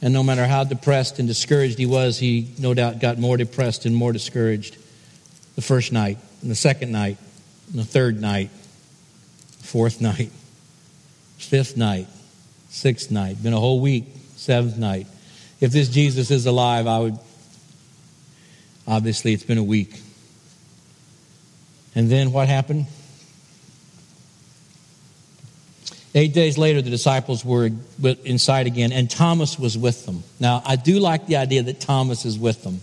And 0.02 0.14
no 0.14 0.24
matter 0.24 0.46
how 0.46 0.64
depressed 0.64 1.20
and 1.20 1.28
discouraged 1.28 1.78
he 1.78 1.86
was, 1.86 2.20
he 2.20 2.54
no 2.60 2.74
doubt 2.74 3.00
got 3.00 3.18
more 3.18 3.38
depressed 3.38 3.86
and 3.86 3.96
more 3.96 4.12
discouraged 4.14 4.78
the 5.56 5.62
first 5.62 5.92
night, 5.92 6.18
and 6.42 6.52
the 6.52 6.56
second 6.56 6.92
night, 6.92 7.18
and 7.72 7.80
the 7.80 7.86
third 7.86 8.20
night, 8.20 8.50
fourth 9.62 10.02
night, 10.02 10.32
fifth 11.38 11.78
night, 11.78 12.08
sixth 12.70 13.10
night, 13.10 13.42
been 13.42 13.54
a 13.54 13.60
whole 13.60 13.80
week, 13.80 14.06
seventh 14.36 14.78
night. 14.78 15.08
If 15.62 15.72
this 15.72 15.88
Jesus 15.90 16.30
is 16.30 16.46
alive, 16.46 16.88
I 16.88 17.00
would. 17.00 17.20
Obviously, 18.88 19.34
it's 19.34 19.44
been 19.44 19.58
a 19.58 19.64
week. 19.64 20.02
And 21.96 22.10
then 22.12 22.34
what 22.34 22.48
happened? 22.48 22.86
Eight 26.18 26.34
days 26.34 26.58
later, 26.58 26.82
the 26.82 26.90
disciples 26.90 27.44
were 27.44 27.70
inside 28.24 28.68
again, 28.68 28.94
and 28.94 29.12
Thomas 29.12 29.60
was 29.60 29.78
with 29.78 30.06
them. 30.06 30.24
Now, 30.40 30.64
I 30.66 30.78
do 30.78 31.00
like 31.00 31.28
the 31.28 31.36
idea 31.36 31.62
that 31.64 31.82
Thomas 31.82 32.24
is 32.24 32.40
with 32.40 32.64
them. 32.64 32.80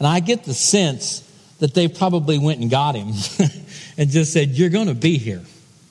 And 0.00 0.08
I 0.08 0.18
get 0.18 0.42
the 0.42 0.52
sense 0.52 1.20
that 1.60 1.72
they 1.74 1.86
probably 1.86 2.40
went 2.40 2.58
and 2.58 2.68
got 2.68 2.96
him 2.96 3.12
and 3.96 4.10
just 4.10 4.32
said, 4.32 4.50
You're 4.50 4.70
going 4.70 4.88
to 4.88 4.94
be 4.94 5.18
here. 5.18 5.40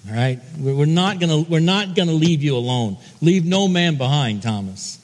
All 0.10 0.14
right? 0.14 0.42
We're 0.60 0.86
not 0.86 1.22
going 1.22 1.46
to, 1.46 1.50
we're 1.50 1.62
not 1.62 1.96
going 1.96 2.10
to 2.10 2.14
leave 2.14 2.44
you 2.44 2.58
alone. 2.58 2.98
Leave 3.22 3.46
no 3.46 3.70
man 3.70 3.96
behind, 3.96 4.44
Thomas. 4.44 5.00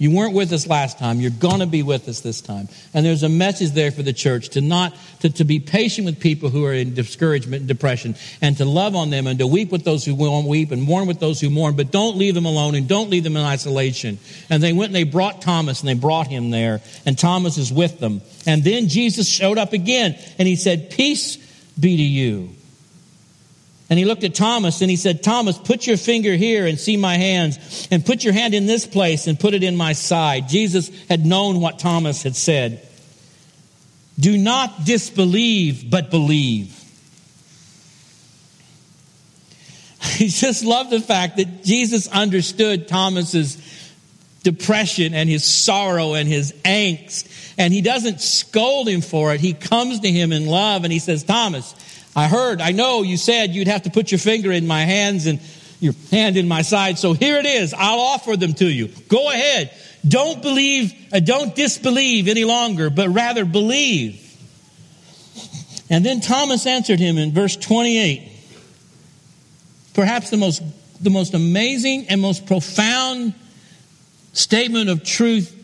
You 0.00 0.10
weren't 0.10 0.32
with 0.32 0.50
us 0.54 0.66
last 0.66 0.98
time. 0.98 1.20
You're 1.20 1.30
going 1.30 1.60
to 1.60 1.66
be 1.66 1.82
with 1.82 2.08
us 2.08 2.20
this 2.20 2.40
time. 2.40 2.70
And 2.94 3.04
there's 3.04 3.22
a 3.22 3.28
message 3.28 3.72
there 3.72 3.90
for 3.90 4.02
the 4.02 4.14
church 4.14 4.48
to 4.50 4.62
not, 4.62 4.96
to, 5.20 5.28
to 5.28 5.44
be 5.44 5.60
patient 5.60 6.06
with 6.06 6.18
people 6.18 6.48
who 6.48 6.64
are 6.64 6.72
in 6.72 6.94
discouragement 6.94 7.60
and 7.60 7.68
depression 7.68 8.14
and 8.40 8.56
to 8.56 8.64
love 8.64 8.96
on 8.96 9.10
them 9.10 9.26
and 9.26 9.38
to 9.40 9.46
weep 9.46 9.70
with 9.70 9.84
those 9.84 10.02
who 10.02 10.14
won't 10.14 10.46
weep 10.46 10.70
and 10.70 10.82
mourn 10.82 11.06
with 11.06 11.20
those 11.20 11.38
who 11.38 11.50
mourn, 11.50 11.76
but 11.76 11.90
don't 11.90 12.16
leave 12.16 12.34
them 12.34 12.46
alone 12.46 12.76
and 12.76 12.88
don't 12.88 13.10
leave 13.10 13.24
them 13.24 13.36
in 13.36 13.42
isolation. 13.42 14.18
And 14.48 14.62
they 14.62 14.72
went 14.72 14.86
and 14.86 14.94
they 14.94 15.04
brought 15.04 15.42
Thomas 15.42 15.80
and 15.80 15.88
they 15.90 15.92
brought 15.92 16.28
him 16.28 16.48
there 16.48 16.80
and 17.04 17.18
Thomas 17.18 17.58
is 17.58 17.70
with 17.70 18.00
them. 18.00 18.22
And 18.46 18.64
then 18.64 18.88
Jesus 18.88 19.28
showed 19.28 19.58
up 19.58 19.74
again 19.74 20.18
and 20.38 20.48
he 20.48 20.56
said, 20.56 20.88
peace 20.88 21.36
be 21.78 21.98
to 21.98 22.02
you. 22.02 22.54
And 23.90 23.98
he 23.98 24.04
looked 24.04 24.22
at 24.22 24.36
Thomas 24.36 24.80
and 24.82 24.90
he 24.90 24.96
said, 24.96 25.20
Thomas, 25.20 25.58
put 25.58 25.84
your 25.84 25.96
finger 25.96 26.36
here 26.36 26.64
and 26.64 26.78
see 26.78 26.96
my 26.96 27.16
hands, 27.16 27.88
and 27.90 28.06
put 28.06 28.22
your 28.22 28.32
hand 28.32 28.54
in 28.54 28.66
this 28.66 28.86
place 28.86 29.26
and 29.26 29.38
put 29.38 29.52
it 29.52 29.64
in 29.64 29.76
my 29.76 29.94
side. 29.94 30.48
Jesus 30.48 30.90
had 31.08 31.26
known 31.26 31.60
what 31.60 31.80
Thomas 31.80 32.22
had 32.22 32.36
said. 32.36 32.86
Do 34.18 34.38
not 34.38 34.84
disbelieve, 34.84 35.90
but 35.90 36.10
believe. 36.10 36.76
He 40.16 40.28
just 40.28 40.64
loved 40.64 40.90
the 40.90 41.00
fact 41.00 41.36
that 41.38 41.64
Jesus 41.64 42.06
understood 42.08 42.88
Thomas's 42.88 43.56
depression 44.42 45.14
and 45.14 45.28
his 45.28 45.44
sorrow 45.44 46.14
and 46.14 46.28
his 46.28 46.52
angst. 46.64 47.54
And 47.58 47.72
he 47.72 47.82
doesn't 47.82 48.20
scold 48.20 48.88
him 48.88 49.00
for 49.02 49.34
it. 49.34 49.40
He 49.40 49.52
comes 49.52 50.00
to 50.00 50.10
him 50.10 50.32
in 50.32 50.46
love 50.46 50.84
and 50.84 50.92
he 50.92 50.98
says, 50.98 51.24
Thomas, 51.24 51.74
I 52.14 52.28
heard, 52.28 52.60
I 52.60 52.72
know 52.72 53.02
you 53.02 53.16
said 53.16 53.50
you'd 53.50 53.68
have 53.68 53.84
to 53.84 53.90
put 53.90 54.10
your 54.10 54.18
finger 54.18 54.50
in 54.50 54.66
my 54.66 54.80
hands 54.80 55.26
and 55.26 55.40
your 55.78 55.94
hand 56.10 56.36
in 56.36 56.48
my 56.48 56.62
side. 56.62 56.98
So 56.98 57.12
here 57.12 57.38
it 57.38 57.46
is. 57.46 57.72
I'll 57.72 58.00
offer 58.00 58.36
them 58.36 58.52
to 58.54 58.66
you. 58.66 58.88
Go 59.08 59.30
ahead. 59.30 59.72
Don't 60.06 60.42
believe, 60.42 60.94
uh, 61.12 61.20
don't 61.20 61.54
disbelieve 61.54 62.28
any 62.28 62.44
longer, 62.44 62.90
but 62.90 63.08
rather 63.10 63.44
believe. 63.44 64.26
And 65.88 66.04
then 66.04 66.20
Thomas 66.20 66.66
answered 66.66 67.00
him 67.00 67.18
in 67.18 67.32
verse 67.32 67.56
28. 67.56 68.28
Perhaps 69.94 70.30
the 70.30 70.36
most, 70.36 70.62
the 71.02 71.10
most 71.10 71.34
amazing 71.34 72.06
and 72.08 72.20
most 72.20 72.46
profound 72.46 73.34
statement 74.32 74.88
of 74.88 75.04
truth 75.04 75.56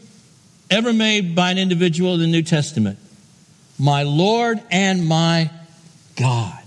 ever 0.70 0.92
made 0.92 1.34
by 1.34 1.50
an 1.50 1.58
individual 1.58 2.14
in 2.14 2.20
the 2.20 2.26
New 2.26 2.42
Testament. 2.42 2.98
My 3.78 4.02
Lord 4.02 4.60
and 4.70 5.06
my 5.06 5.50
God. 6.16 6.62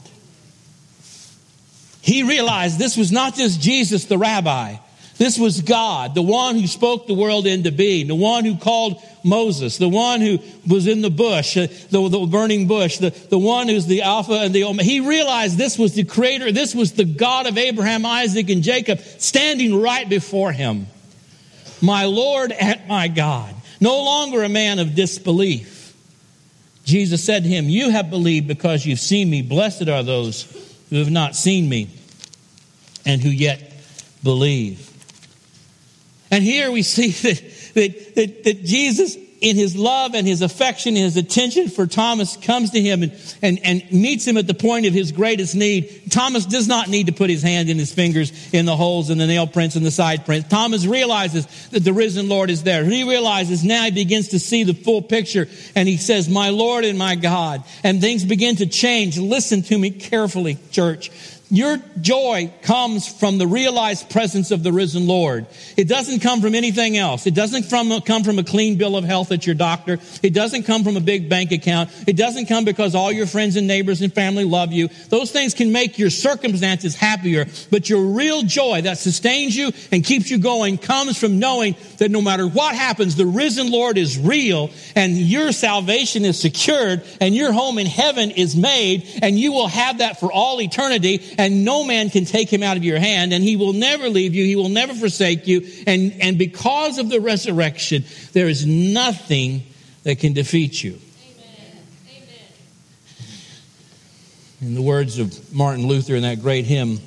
He 2.02 2.24
realized 2.24 2.80
this 2.80 2.98
was 2.98 3.12
not 3.12 3.36
just 3.36 3.62
Jesus, 3.62 4.06
the 4.06 4.18
rabbi. 4.18 4.78
This 5.18 5.38
was 5.38 5.62
God, 5.62 6.16
the 6.16 6.22
one 6.22 6.58
who 6.58 6.66
spoke 6.66 7.06
the 7.06 7.14
world 7.14 7.46
into 7.46 7.74
being, 7.74 8.08
the 8.08 8.16
one 8.16 8.46
who 8.46 8.58
called 8.58 9.04
Moses, 9.22 9.78
the 9.78 9.90
one 9.90 10.22
who 10.22 10.40
was 10.66 10.88
in 10.88 11.02
the 11.02 11.10
bush, 11.10 11.58
uh, 11.58 11.68
the, 11.90 12.08
the, 12.08 12.26
burning 12.26 12.68
bush, 12.68 13.00
the, 13.00 13.10
the 13.10 13.38
one 13.38 13.68
who's 13.68 13.86
the 13.86 14.04
Alpha 14.04 14.32
and 14.32 14.56
the 14.56 14.64
Omega. 14.64 14.90
He 14.90 15.02
realized 15.02 15.58
this 15.58 15.78
was 15.78 15.94
the 15.94 16.06
creator, 16.06 16.54
this 16.54 16.74
was 16.74 16.94
the 16.94 17.04
God 17.04 17.48
of 17.48 17.58
Abraham, 17.58 18.06
Isaac, 18.06 18.50
and 18.50 18.64
Jacob 18.64 19.00
standing 19.00 19.82
right 19.82 20.08
before 20.08 20.54
him. 20.54 20.88
My 21.82 22.06
Lord 22.06 22.54
and 22.54 22.88
my 22.88 23.10
God. 23.10 23.54
No 23.82 24.04
longer 24.04 24.44
a 24.44 24.50
man 24.50 24.80
of 24.80 24.96
disbelief. 24.96 25.79
Jesus 26.89 27.23
said 27.23 27.43
to 27.43 27.49
him, 27.49 27.69
You 27.69 27.91
have 27.91 28.10
believed 28.10 28.47
because 28.47 28.86
you've 28.86 28.99
seen 28.99 29.30
me. 29.30 29.43
Blessed 29.43 29.88
are 29.88 30.02
those 30.02 30.43
who 30.89 30.97
have 30.97 31.12
not 31.12 31.36
seen 31.36 31.69
me 31.69 31.89
and 33.06 33.21
who 33.21 33.30
yet 33.30 33.71
believe. 34.23 34.88
And 36.32 36.43
here 36.43 36.71
we 36.71 36.82
see 36.82 37.10
that, 37.12 37.73
that, 37.75 38.15
that, 38.15 38.43
that 38.43 38.63
Jesus 38.65 39.15
in 39.41 39.56
his 39.56 39.75
love 39.75 40.15
and 40.15 40.28
his 40.28 40.41
affection 40.41 40.95
and 40.95 41.04
his 41.04 41.17
attention 41.17 41.69
for 41.69 41.88
Thomas 41.88 42.36
comes 42.38 42.71
to 42.71 42.82
him 42.82 43.04
and, 43.04 43.36
and, 43.41 43.60
and 43.63 43.91
meets 43.91 44.25
him 44.25 44.38
at 44.38 44.47
the 44.47 44.54
point 44.54 44.86
of 44.86 44.93
his 44.93 45.12
greatest 45.12 45.56
need. 45.56 46.04
Thomas 46.10 46.45
does 46.45 46.67
not 46.67 46.89
need 46.89 47.08
to 47.08 47.13
put 47.13 47.30
his 47.30 47.41
hand 47.41 47.69
in 47.69 47.78
his 47.78 47.93
fingers 47.93 48.54
in 48.54 48.65
the 48.65 48.75
holes 48.75 49.10
and 49.10 49.19
the 49.19 49.28
nail 49.28 49.47
prints 49.47 49.75
and 49.75 49.86
the 49.86 49.91
side 49.91 50.25
prints. 50.25 50.49
Thomas 50.49 50.86
realizes 50.86 51.45
that 51.69 51.84
the 51.84 51.93
risen 51.93 52.28
Lord 52.28 52.49
is 52.49 52.63
there. 52.63 52.84
He 52.84 53.10
realizes 53.10 53.63
now 53.63 53.86
he 53.86 53.91
begins 53.91 54.30
to 54.30 54.39
see 54.39 54.63
the 54.63 54.73
full 54.73 55.02
picture 55.02 55.47
and 55.75 55.88
he 55.88 55.97
says, 55.97 56.28
my 56.28 56.49
Lord 56.49 56.84
and 56.84 56.97
my 56.97 57.15
God. 57.15 57.63
And 57.84 58.02
things 58.02 58.25
begin 58.25 58.58
to 58.58 58.65
change. 58.65 59.17
Listen 59.17 59.62
to 59.63 59.78
me 59.78 59.91
carefully, 59.91 60.58
church. 60.71 61.12
Your 61.52 61.78
joy 62.00 62.54
comes 62.62 63.08
from 63.08 63.40
the 63.40 63.48
realized 63.48 64.12
presence 64.12 64.52
of 64.52 64.62
the 64.62 64.72
risen 64.72 65.08
Lord. 65.08 65.48
It 65.76 65.88
doesn't 65.88 66.20
come 66.20 66.42
from 66.42 66.54
anything 66.54 66.96
else. 66.96 67.26
It 67.26 67.34
doesn't 67.34 67.64
from, 67.64 68.02
come 68.02 68.24
from 68.24 68.38
a 68.38 68.44
clean 68.44 68.78
bill 68.78 68.96
of 68.96 69.04
health 69.04 69.32
at 69.32 69.48
your 69.48 69.56
doctor. 69.56 69.98
It 70.22 70.36
doesn't 70.36 70.64
come 70.64 70.84
from 70.84 70.96
a 70.96 71.00
big 71.02 71.28
bank 71.28 71.52
account. 71.52 71.90
It 72.06 72.16
doesn't 72.18 72.46
come 72.46 72.66
because 72.66 72.94
all 72.94 73.12
your 73.12 73.26
friends 73.26 73.56
and 73.56 73.66
neighbors 73.66 74.02
and 74.02 74.14
family 74.14 74.44
love 74.44 74.72
you. 74.72 74.90
Those 75.10 75.32
things 75.32 75.56
can 75.56 75.72
make 75.72 75.98
your 75.98 76.12
circumstances 76.12 76.94
happier, 76.94 77.48
but 77.72 77.90
your 77.90 78.04
real 78.04 78.44
joy 78.44 78.84
that 78.84 79.00
sustains 79.00 79.58
you 79.58 79.72
and 79.92 80.06
keeps 80.06 80.30
you 80.30 80.38
going 80.38 80.78
comes 80.78 81.18
from 81.18 81.40
knowing 81.40 81.76
that 81.98 82.12
no 82.12 82.22
matter 82.22 82.48
what 82.48 82.76
happens, 82.76 83.16
the 83.16 83.26
risen 83.26 83.72
Lord 83.72 83.98
is 83.98 84.20
real 84.20 84.70
and 84.96 85.18
your 85.18 85.52
salvation 85.52 86.26
is 86.26 86.40
secured 86.40 87.02
and 87.20 87.34
your 87.34 87.52
home 87.52 87.80
in 87.80 87.88
heaven 87.88 88.30
is 88.30 88.56
made 88.56 89.08
and 89.24 89.40
you 89.40 89.52
will 89.52 89.68
have 89.68 89.98
that 89.98 90.20
for 90.20 90.32
all 90.32 90.62
eternity 90.62 91.38
and 91.39 91.63
no 91.63 91.86
man 91.86 92.10
can 92.10 92.25
take 92.25 92.52
him 92.52 92.62
out 92.63 92.75
of 92.75 92.84
your 92.84 92.99
hand, 92.99 93.32
and 93.32 93.41
he 93.41 93.56
will 93.56 93.71
never 93.71 94.10
leave 94.10 94.36
you, 94.36 94.43
he 94.43 94.58
will 94.58 94.67
never 94.67 94.93
forsake 94.93 95.47
you. 95.47 95.65
And, 95.88 96.13
and 96.19 96.38
because 96.38 96.97
of 96.97 97.08
the 97.08 97.21
resurrection, 97.21 98.04
there 98.34 98.49
is 98.49 98.65
nothing 98.65 99.63
that 100.04 100.19
can 100.19 100.34
defeat 100.34 100.84
you. 100.84 100.99
In 104.62 104.75
the 104.75 104.82
words 104.82 105.17
of 105.17 105.54
Martin 105.54 105.88
Luther 105.88 106.17
in 106.17 106.23
that 106.23 106.41
great 106.41 106.65
hymn, 106.65 106.99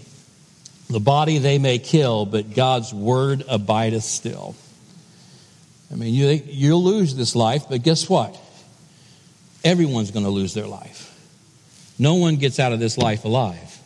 the 0.89 0.99
body 0.99 1.37
they 1.37 1.59
may 1.59 1.79
kill, 1.79 2.25
but 2.25 2.55
God's 2.55 2.95
word 2.95 3.45
abideth 3.47 4.05
still. 4.05 4.55
I 5.93 5.97
mean, 5.97 6.15
you, 6.15 6.43
you'll 6.47 6.83
lose 6.83 7.15
this 7.15 7.37
life, 7.37 7.65
but 7.69 7.83
guess 7.83 8.09
what? 8.09 8.35
Everyone's 9.63 10.11
going 10.11 10.25
to 10.25 10.31
lose 10.31 10.55
their 10.55 10.67
life. 10.67 11.11
No 11.99 12.15
one 12.15 12.37
gets 12.37 12.59
out 12.59 12.73
of 12.73 12.81
this 12.81 12.97
life 12.97 13.27
alive. 13.27 13.81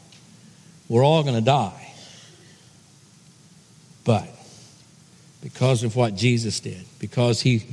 We're 0.89 1.05
all 1.05 1.23
going 1.23 1.35
to 1.35 1.41
die. 1.41 1.95
But 4.05 4.29
because 5.43 5.83
of 5.83 5.97
what 5.97 6.15
Jesus 6.15 6.61
did, 6.61 6.85
because 6.99 7.41
he 7.41 7.65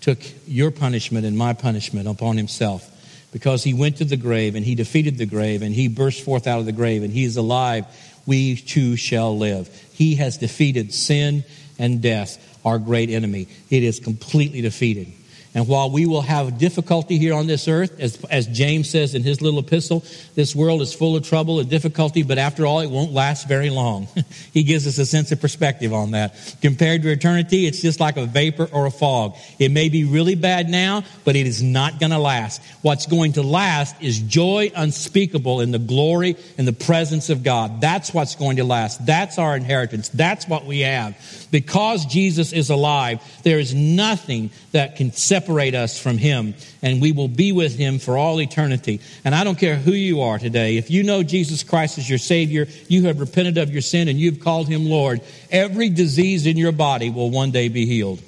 took 0.00 0.18
your 0.46 0.70
punishment 0.70 1.26
and 1.26 1.36
my 1.36 1.52
punishment 1.52 2.06
upon 2.08 2.36
himself, 2.36 2.90
because 3.32 3.64
he 3.64 3.74
went 3.74 3.96
to 3.96 4.04
the 4.04 4.16
grave 4.16 4.54
and 4.54 4.64
he 4.64 4.76
defeated 4.76 5.18
the 5.18 5.26
grave 5.26 5.62
and 5.62 5.74
he 5.74 5.88
burst 5.88 6.24
forth 6.24 6.46
out 6.46 6.60
of 6.60 6.66
the 6.66 6.72
grave 6.72 7.02
and 7.02 7.12
he 7.12 7.24
is 7.24 7.36
alive, 7.36 7.84
we 8.26 8.56
too 8.56 8.96
shall 8.96 9.36
live. 9.36 9.68
He 9.92 10.14
has 10.16 10.38
defeated 10.38 10.94
sin 10.94 11.44
and 11.78 12.00
death, 12.00 12.38
our 12.64 12.78
great 12.78 13.10
enemy. 13.10 13.48
It 13.70 13.82
is 13.82 13.98
completely 13.98 14.60
defeated. 14.60 15.12
And 15.54 15.68
while 15.68 15.88
we 15.88 16.04
will 16.04 16.22
have 16.22 16.58
difficulty 16.58 17.16
here 17.16 17.32
on 17.32 17.46
this 17.46 17.68
earth, 17.68 18.00
as, 18.00 18.22
as 18.24 18.48
James 18.48 18.90
says 18.90 19.14
in 19.14 19.22
his 19.22 19.40
little 19.40 19.60
epistle, 19.60 20.04
this 20.34 20.54
world 20.54 20.82
is 20.82 20.92
full 20.92 21.14
of 21.14 21.24
trouble 21.24 21.60
and 21.60 21.70
difficulty, 21.70 22.24
but 22.24 22.38
after 22.38 22.66
all, 22.66 22.80
it 22.80 22.90
won't 22.90 23.12
last 23.12 23.46
very 23.46 23.70
long. 23.70 24.08
he 24.52 24.64
gives 24.64 24.84
us 24.84 24.98
a 24.98 25.06
sense 25.06 25.30
of 25.30 25.40
perspective 25.40 25.92
on 25.92 26.10
that. 26.10 26.56
Compared 26.60 27.02
to 27.02 27.08
eternity, 27.08 27.66
it's 27.66 27.80
just 27.80 28.00
like 28.00 28.16
a 28.16 28.26
vapor 28.26 28.68
or 28.72 28.86
a 28.86 28.90
fog. 28.90 29.36
It 29.60 29.70
may 29.70 29.88
be 29.88 30.02
really 30.02 30.34
bad 30.34 30.68
now, 30.68 31.04
but 31.24 31.36
it 31.36 31.46
is 31.46 31.62
not 31.62 32.00
going 32.00 32.10
to 32.10 32.18
last. 32.18 32.60
What's 32.82 33.06
going 33.06 33.34
to 33.34 33.42
last 33.44 33.94
is 34.02 34.18
joy 34.18 34.72
unspeakable 34.74 35.60
in 35.60 35.70
the 35.70 35.78
glory 35.78 36.36
and 36.58 36.66
the 36.66 36.72
presence 36.72 37.30
of 37.30 37.44
God. 37.44 37.80
That's 37.80 38.12
what's 38.12 38.34
going 38.34 38.56
to 38.56 38.64
last. 38.64 39.06
That's 39.06 39.38
our 39.38 39.56
inheritance. 39.56 40.08
That's 40.08 40.48
what 40.48 40.66
we 40.66 40.80
have. 40.80 41.16
Because 41.52 42.06
Jesus 42.06 42.52
is 42.52 42.70
alive, 42.70 43.22
there 43.44 43.60
is 43.60 43.72
nothing 43.72 44.50
that 44.72 44.96
can 44.96 45.12
separate 45.12 45.43
us 45.48 45.98
from 45.98 46.18
Him, 46.18 46.54
and 46.82 47.00
we 47.00 47.12
will 47.12 47.28
be 47.28 47.52
with 47.52 47.76
Him 47.76 47.98
for 47.98 48.16
all 48.16 48.40
eternity. 48.40 49.00
And 49.24 49.34
I 49.34 49.44
don't 49.44 49.58
care 49.58 49.76
who 49.76 49.92
you 49.92 50.22
are 50.22 50.38
today, 50.38 50.76
if 50.76 50.90
you 50.90 51.02
know 51.02 51.22
Jesus 51.22 51.62
Christ 51.62 51.98
as 51.98 52.08
your 52.08 52.18
Savior, 52.18 52.66
you 52.88 53.04
have 53.04 53.20
repented 53.20 53.58
of 53.58 53.70
your 53.70 53.82
sin, 53.82 54.08
and 54.08 54.18
you've 54.18 54.40
called 54.40 54.68
Him 54.68 54.86
Lord, 54.86 55.20
every 55.50 55.88
disease 55.88 56.46
in 56.46 56.56
your 56.56 56.72
body 56.72 57.10
will 57.10 57.30
one 57.30 57.50
day 57.50 57.68
be 57.68 57.86
healed. 57.86 58.20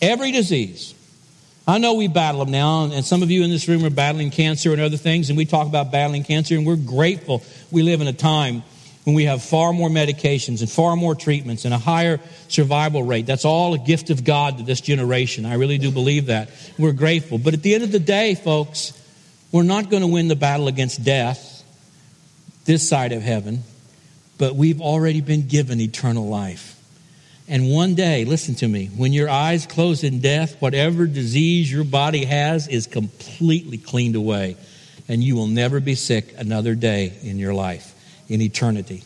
Every 0.00 0.32
disease. 0.32 0.94
I 1.68 1.78
know 1.78 1.94
we 1.94 2.06
battle 2.06 2.44
them 2.44 2.52
now, 2.52 2.84
and 2.84 3.04
some 3.04 3.22
of 3.22 3.30
you 3.30 3.42
in 3.42 3.50
this 3.50 3.66
room 3.66 3.84
are 3.84 3.90
battling 3.90 4.30
cancer 4.30 4.72
and 4.72 4.80
other 4.80 4.96
things, 4.96 5.30
and 5.30 5.36
we 5.36 5.46
talk 5.46 5.66
about 5.66 5.90
battling 5.90 6.22
cancer, 6.22 6.54
and 6.54 6.66
we're 6.66 6.76
grateful 6.76 7.42
we 7.72 7.82
live 7.82 8.00
in 8.00 8.06
a 8.06 8.12
time 8.12 8.62
when 9.06 9.14
we 9.14 9.26
have 9.26 9.40
far 9.40 9.72
more 9.72 9.88
medications 9.88 10.62
and 10.62 10.68
far 10.68 10.96
more 10.96 11.14
treatments 11.14 11.64
and 11.64 11.72
a 11.72 11.78
higher 11.78 12.18
survival 12.48 13.04
rate. 13.04 13.24
That's 13.24 13.44
all 13.44 13.72
a 13.72 13.78
gift 13.78 14.10
of 14.10 14.24
God 14.24 14.58
to 14.58 14.64
this 14.64 14.80
generation. 14.80 15.46
I 15.46 15.54
really 15.54 15.78
do 15.78 15.92
believe 15.92 16.26
that. 16.26 16.50
We're 16.76 16.90
grateful. 16.90 17.38
But 17.38 17.54
at 17.54 17.62
the 17.62 17.72
end 17.76 17.84
of 17.84 17.92
the 17.92 18.00
day, 18.00 18.34
folks, 18.34 19.00
we're 19.52 19.62
not 19.62 19.90
going 19.90 20.02
to 20.02 20.08
win 20.08 20.26
the 20.26 20.34
battle 20.34 20.66
against 20.66 21.04
death 21.04 21.62
this 22.64 22.88
side 22.88 23.12
of 23.12 23.22
heaven, 23.22 23.62
but 24.38 24.56
we've 24.56 24.80
already 24.80 25.20
been 25.20 25.46
given 25.46 25.80
eternal 25.80 26.26
life. 26.26 26.74
And 27.46 27.70
one 27.70 27.94
day, 27.94 28.24
listen 28.24 28.56
to 28.56 28.66
me, 28.66 28.86
when 28.86 29.12
your 29.12 29.28
eyes 29.28 29.66
close 29.66 30.02
in 30.02 30.18
death, 30.18 30.60
whatever 30.60 31.06
disease 31.06 31.70
your 31.70 31.84
body 31.84 32.24
has 32.24 32.66
is 32.66 32.88
completely 32.88 33.78
cleaned 33.78 34.16
away. 34.16 34.56
And 35.06 35.22
you 35.22 35.36
will 35.36 35.46
never 35.46 35.78
be 35.78 35.94
sick 35.94 36.34
another 36.36 36.74
day 36.74 37.12
in 37.22 37.38
your 37.38 37.54
life 37.54 37.92
in 38.28 38.40
eternity. 38.40 39.04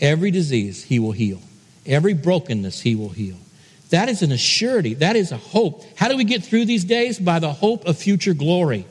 Every 0.00 0.30
disease 0.30 0.84
he 0.84 0.98
will 0.98 1.12
heal. 1.12 1.40
Every 1.86 2.14
brokenness 2.14 2.80
he 2.80 2.94
will 2.94 3.08
heal. 3.08 3.36
That 3.90 4.08
is 4.08 4.22
an 4.22 4.30
assurity. 4.30 4.98
That 4.98 5.16
is 5.16 5.32
a 5.32 5.36
hope. 5.36 5.82
How 5.96 6.08
do 6.08 6.16
we 6.16 6.24
get 6.24 6.44
through 6.44 6.66
these 6.66 6.84
days? 6.84 7.18
By 7.18 7.38
the 7.38 7.52
hope 7.52 7.86
of 7.86 7.96
future 7.96 8.34
glory. 8.34 8.86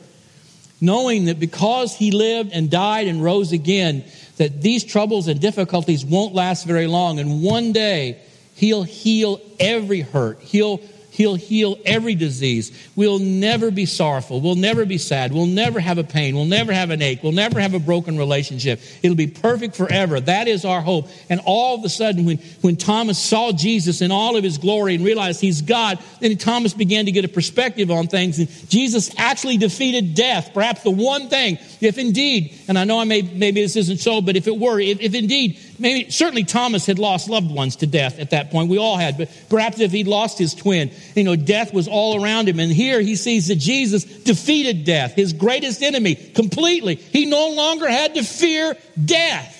Knowing 0.81 1.25
that 1.25 1.39
because 1.39 1.95
he 1.95 2.11
lived 2.11 2.51
and 2.53 2.69
died 2.69 3.07
and 3.07 3.23
rose 3.23 3.51
again, 3.51 4.03
that 4.37 4.61
these 4.61 4.83
troubles 4.83 5.27
and 5.27 5.39
difficulties 5.39 6.05
won't 6.05 6.33
last 6.33 6.65
very 6.65 6.87
long. 6.87 7.19
And 7.19 7.41
one 7.41 7.71
day, 7.73 8.19
he'll 8.55 8.83
heal 8.83 9.39
every 9.59 10.01
hurt. 10.01 10.39
He'll 10.41 10.79
He'll 11.17 11.33
heal 11.33 11.79
every 11.83 12.13
disease. 12.13 12.71
We'll 12.95 13.17
never 13.17 13.71
be 13.71 13.87
sorrowful. 13.87 14.39
We'll 14.39 14.53
never 14.53 14.85
be 14.85 14.99
sad. 14.99 15.33
We'll 15.33 15.47
never 15.47 15.79
have 15.79 15.97
a 15.97 16.03
pain. 16.03 16.35
We'll 16.35 16.45
never 16.45 16.71
have 16.71 16.91
an 16.91 17.01
ache. 17.01 17.23
We'll 17.23 17.31
never 17.31 17.59
have 17.59 17.73
a 17.73 17.79
broken 17.79 18.19
relationship. 18.19 18.79
It'll 19.01 19.17
be 19.17 19.25
perfect 19.25 19.75
forever. 19.75 20.19
That 20.19 20.47
is 20.47 20.63
our 20.63 20.79
hope. 20.79 21.07
And 21.27 21.41
all 21.43 21.73
of 21.73 21.83
a 21.83 21.89
sudden, 21.89 22.23
when, 22.23 22.37
when 22.61 22.75
Thomas 22.75 23.17
saw 23.17 23.51
Jesus 23.51 24.01
in 24.01 24.11
all 24.11 24.35
of 24.35 24.43
his 24.43 24.59
glory 24.59 24.93
and 24.93 25.03
realized 25.03 25.41
he's 25.41 25.63
God, 25.63 25.97
then 26.19 26.37
Thomas 26.37 26.75
began 26.75 27.05
to 27.05 27.11
get 27.11 27.25
a 27.25 27.29
perspective 27.29 27.89
on 27.89 28.05
things. 28.05 28.37
And 28.37 28.47
Jesus 28.69 29.09
actually 29.17 29.57
defeated 29.57 30.13
death. 30.13 30.51
Perhaps 30.53 30.83
the 30.83 30.91
one 30.91 31.29
thing, 31.29 31.57
if 31.81 31.97
indeed, 31.97 32.53
and 32.67 32.77
I 32.77 32.83
know 32.83 32.99
I 32.99 33.05
may, 33.05 33.23
maybe 33.23 33.63
this 33.63 33.75
isn't 33.75 33.97
so, 33.97 34.21
but 34.21 34.35
if 34.35 34.45
it 34.45 34.55
were, 34.55 34.79
if, 34.79 35.01
if 35.01 35.15
indeed 35.15 35.57
maybe 35.79 36.09
certainly 36.11 36.43
Thomas 36.43 36.85
had 36.85 36.99
lost 36.99 37.29
loved 37.29 37.51
ones 37.51 37.77
to 37.77 37.87
death 37.87 38.19
at 38.19 38.31
that 38.31 38.51
point. 38.51 38.69
We 38.69 38.77
all 38.77 38.97
had, 38.97 39.17
but 39.17 39.29
perhaps 39.49 39.79
if 39.79 39.91
he'd 39.91 40.07
lost 40.07 40.37
his 40.37 40.53
twin, 40.53 40.91
you 41.15 41.23
know, 41.23 41.35
death 41.35 41.73
was 41.73 41.87
all 41.87 42.23
around 42.23 42.49
him. 42.49 42.59
And 42.59 42.71
here 42.71 43.01
he 43.01 43.15
sees 43.15 43.47
that 43.47 43.55
Jesus 43.55 44.03
defeated 44.03 44.83
death, 44.85 45.13
his 45.13 45.33
greatest 45.33 45.83
enemy, 45.83 46.15
completely. 46.15 46.95
He 46.95 47.25
no 47.25 47.51
longer 47.51 47.87
had 47.87 48.15
to 48.15 48.23
fear 48.23 48.75
death. 49.03 49.55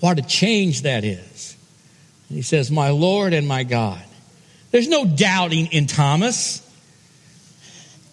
What 0.00 0.18
a 0.18 0.22
change 0.22 0.82
that 0.82 1.04
is. 1.04 1.56
And 2.28 2.36
he 2.36 2.42
says, 2.42 2.70
My 2.70 2.90
Lord 2.90 3.32
and 3.32 3.46
my 3.46 3.62
God. 3.62 4.02
There's 4.72 4.88
no 4.88 5.04
doubting 5.04 5.66
in 5.66 5.86
Thomas. 5.86 6.60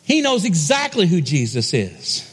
He 0.03 0.21
knows 0.21 0.43
exactly 0.45 1.07
who 1.07 1.21
Jesus 1.21 1.73
is. 1.73 2.28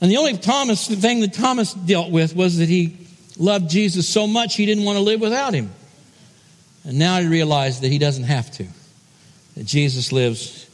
And 0.00 0.10
the 0.10 0.16
only 0.16 0.36
Thomas 0.36 0.86
the 0.86 0.96
thing 0.96 1.20
that 1.20 1.34
Thomas 1.34 1.74
dealt 1.74 2.10
with 2.10 2.34
was 2.34 2.58
that 2.58 2.68
he 2.68 2.96
loved 3.36 3.70
Jesus 3.70 4.08
so 4.08 4.26
much 4.26 4.56
he 4.56 4.66
didn't 4.66 4.84
want 4.84 4.96
to 4.96 5.02
live 5.02 5.20
without 5.20 5.54
him. 5.54 5.70
And 6.84 6.98
now 6.98 7.20
he 7.20 7.26
realized 7.26 7.82
that 7.82 7.88
he 7.88 7.98
doesn't 7.98 8.24
have 8.24 8.50
to. 8.52 8.66
That 9.56 9.64
Jesus 9.66 10.12
lives 10.12 10.64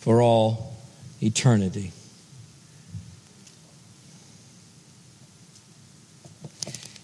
for 0.00 0.20
all 0.20 0.76
eternity. 1.22 1.92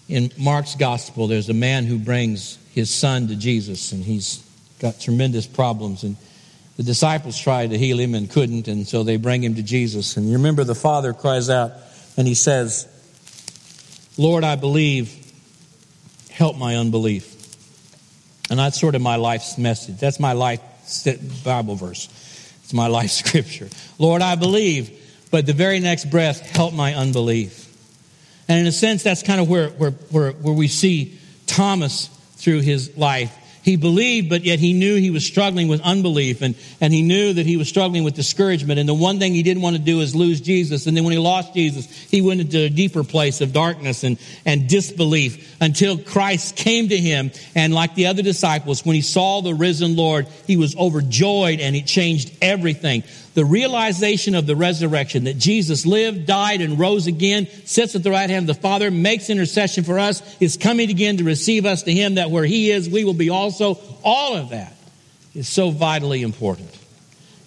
In 0.09 0.31
Mark's 0.37 0.75
gospel, 0.75 1.27
there's 1.27 1.49
a 1.49 1.53
man 1.53 1.85
who 1.85 1.99
brings 1.99 2.57
his 2.73 2.89
son 2.93 3.27
to 3.27 3.35
Jesus, 3.35 3.91
and 3.91 4.03
he's 4.03 4.43
got 4.79 4.99
tremendous 4.99 5.45
problems. 5.45 6.03
And 6.03 6.17
the 6.79 6.83
disciples 6.83 7.37
tried 7.37 7.71
to 7.71 7.77
heal 7.77 7.99
him 7.99 8.15
and 8.15 8.29
couldn't, 8.29 8.69
and 8.69 8.87
so 8.87 9.03
they 9.03 9.17
bring 9.17 9.43
him 9.43 9.55
to 9.55 9.61
Jesus. 9.61 10.15
And 10.15 10.27
you 10.27 10.37
remember 10.37 10.63
the 10.63 10.73
father 10.73 11.11
cries 11.11 11.49
out 11.49 11.73
and 12.15 12.25
he 12.25 12.35
says, 12.35 12.87
Lord, 14.17 14.45
I 14.45 14.55
believe, 14.55 15.13
help 16.31 16.55
my 16.55 16.77
unbelief. 16.77 17.35
And 18.49 18.57
that's 18.57 18.79
sort 18.79 18.95
of 18.95 19.01
my 19.01 19.17
life's 19.17 19.57
message. 19.57 19.97
That's 19.97 20.21
my 20.21 20.31
life 20.31 20.61
Bible 21.43 21.75
verse. 21.75 22.07
It's 22.63 22.73
my 22.73 22.87
life 22.87 23.11
scripture. 23.27 23.67
Lord, 23.97 24.21
I 24.21 24.35
believe, 24.35 25.27
but 25.31 25.45
the 25.45 25.51
very 25.51 25.81
next 25.81 26.09
breath, 26.09 26.39
help 26.39 26.73
my 26.73 26.93
unbelief. 26.93 27.75
And 28.47 28.57
in 28.57 28.67
a 28.67 28.71
sense, 28.71 29.03
that's 29.03 29.21
kind 29.21 29.41
of 29.41 29.49
where, 29.49 29.67
where, 29.71 29.91
where, 29.91 30.31
where 30.31 30.53
we 30.53 30.69
see 30.69 31.19
Thomas 31.45 32.07
through 32.37 32.61
his 32.61 32.95
life. 32.95 33.35
He 33.69 33.75
believed, 33.75 34.29
but 34.29 34.43
yet 34.43 34.57
he 34.57 34.73
knew 34.73 34.95
he 34.95 35.11
was 35.11 35.23
struggling 35.23 35.67
with 35.67 35.79
unbelief 35.81 36.41
and, 36.41 36.55
and 36.81 36.91
he 36.91 37.03
knew 37.03 37.33
that 37.33 37.45
he 37.45 37.55
was 37.55 37.69
struggling 37.69 38.03
with 38.03 38.15
discouragement. 38.15 38.79
And 38.79 38.89
the 38.89 38.95
one 38.95 39.19
thing 39.19 39.35
he 39.35 39.43
didn't 39.43 39.61
want 39.61 39.75
to 39.75 39.81
do 39.81 40.01
is 40.01 40.15
lose 40.15 40.41
Jesus. 40.41 40.87
And 40.87 40.97
then 40.97 41.03
when 41.03 41.13
he 41.13 41.19
lost 41.19 41.53
Jesus, 41.53 41.85
he 41.85 42.23
went 42.23 42.41
into 42.41 42.57
a 42.61 42.69
deeper 42.69 43.03
place 43.03 43.41
of 43.41 43.53
darkness 43.53 44.03
and, 44.03 44.17
and 44.43 44.67
disbelief 44.67 45.55
until 45.61 45.99
Christ 45.99 46.55
came 46.55 46.89
to 46.89 46.97
him. 46.97 47.29
And 47.53 47.71
like 47.71 47.93
the 47.93 48.07
other 48.07 48.23
disciples, 48.23 48.83
when 48.83 48.95
he 48.95 49.03
saw 49.03 49.41
the 49.41 49.53
risen 49.53 49.95
Lord, 49.95 50.25
he 50.47 50.57
was 50.57 50.75
overjoyed 50.75 51.59
and 51.59 51.75
it 51.75 51.85
changed 51.85 52.35
everything 52.41 53.03
the 53.33 53.45
realization 53.45 54.35
of 54.35 54.45
the 54.45 54.55
resurrection 54.55 55.25
that 55.25 55.37
Jesus 55.37 55.85
lived, 55.85 56.25
died, 56.25 56.61
and 56.61 56.79
rose 56.79 57.07
again, 57.07 57.47
sits 57.65 57.95
at 57.95 58.03
the 58.03 58.11
right 58.11 58.29
hand 58.29 58.49
of 58.49 58.55
the 58.55 58.61
Father, 58.61 58.91
makes 58.91 59.29
intercession 59.29 59.83
for 59.83 59.99
us, 59.99 60.21
is 60.41 60.57
coming 60.57 60.89
again 60.89 61.17
to 61.17 61.23
receive 61.23 61.65
us 61.65 61.83
to 61.83 61.93
Him, 61.93 62.15
that 62.15 62.31
where 62.31 62.45
He 62.45 62.71
is, 62.71 62.89
we 62.89 63.03
will 63.03 63.13
be 63.13 63.29
also. 63.29 63.79
All 64.03 64.35
of 64.35 64.49
that 64.49 64.75
is 65.35 65.47
so 65.47 65.69
vitally 65.69 66.21
important. 66.21 66.69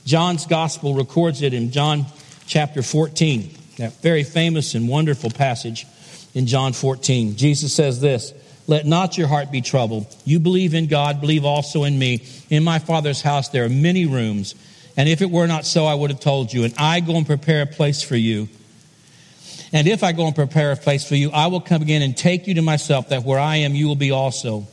John's 0.05 0.47
gospel 0.47 0.95
records 0.95 1.43
it 1.43 1.55
in 1.55 1.71
John 1.71 2.07
chapter 2.47 2.83
14, 2.83 3.55
that 3.79 4.01
very 4.03 4.25
famous 4.25 4.75
and 4.75 4.89
wonderful 4.89 5.31
passage 5.31 5.87
in 6.35 6.47
John 6.47 6.73
14. 6.73 7.37
Jesus 7.37 7.73
says 7.73 8.01
this. 8.01 8.33
Let 8.69 8.87
not 8.87 9.19
your 9.19 9.27
heart 9.27 9.51
be 9.51 9.61
troubled. 9.61 10.07
You 10.25 10.39
believe 10.39 10.75
in 10.75 10.87
God, 10.87 11.21
believe 11.21 11.45
also 11.45 11.83
in 11.83 11.99
me. 11.99 12.25
In 12.49 12.63
my 12.63 12.79
Father's 12.79 13.21
house 13.21 13.49
there 13.49 13.65
are 13.65 13.69
many 13.69 14.07
rooms. 14.07 14.55
And 14.97 15.09
if 15.09 15.23
it 15.23 15.31
were 15.31 15.47
not 15.47 15.65
so, 15.65 15.87
I 15.87 15.95
would 15.95 16.11
have 16.11 16.21
told 16.21 16.53
you. 16.53 16.65
And 16.65 16.75
I 16.77 17.01
go 17.01 17.17
and 17.17 17.27
prepare 17.27 17.63
a 17.63 17.67
place 17.67 18.03
for 18.03 18.17
you. 18.17 18.49
And 19.73 19.89
if 19.89 20.03
I 20.03 20.13
go 20.13 20.27
and 20.27 20.35
prepare 20.35 20.73
a 20.73 20.77
place 20.77 21.09
for 21.09 21.15
you, 21.15 21.31
I 21.31 21.47
will 21.47 21.63
come 21.63 21.81
again 21.81 22.03
and 22.03 22.15
take 22.15 22.47
you 22.47 22.55
to 22.55 22.63
myself, 22.63 23.09
that 23.09 23.25
where 23.25 23.39
I 23.39 23.57
am, 23.57 23.75
you 23.75 23.89
will 23.89 23.97
be 23.97 24.11
also. 24.11 24.67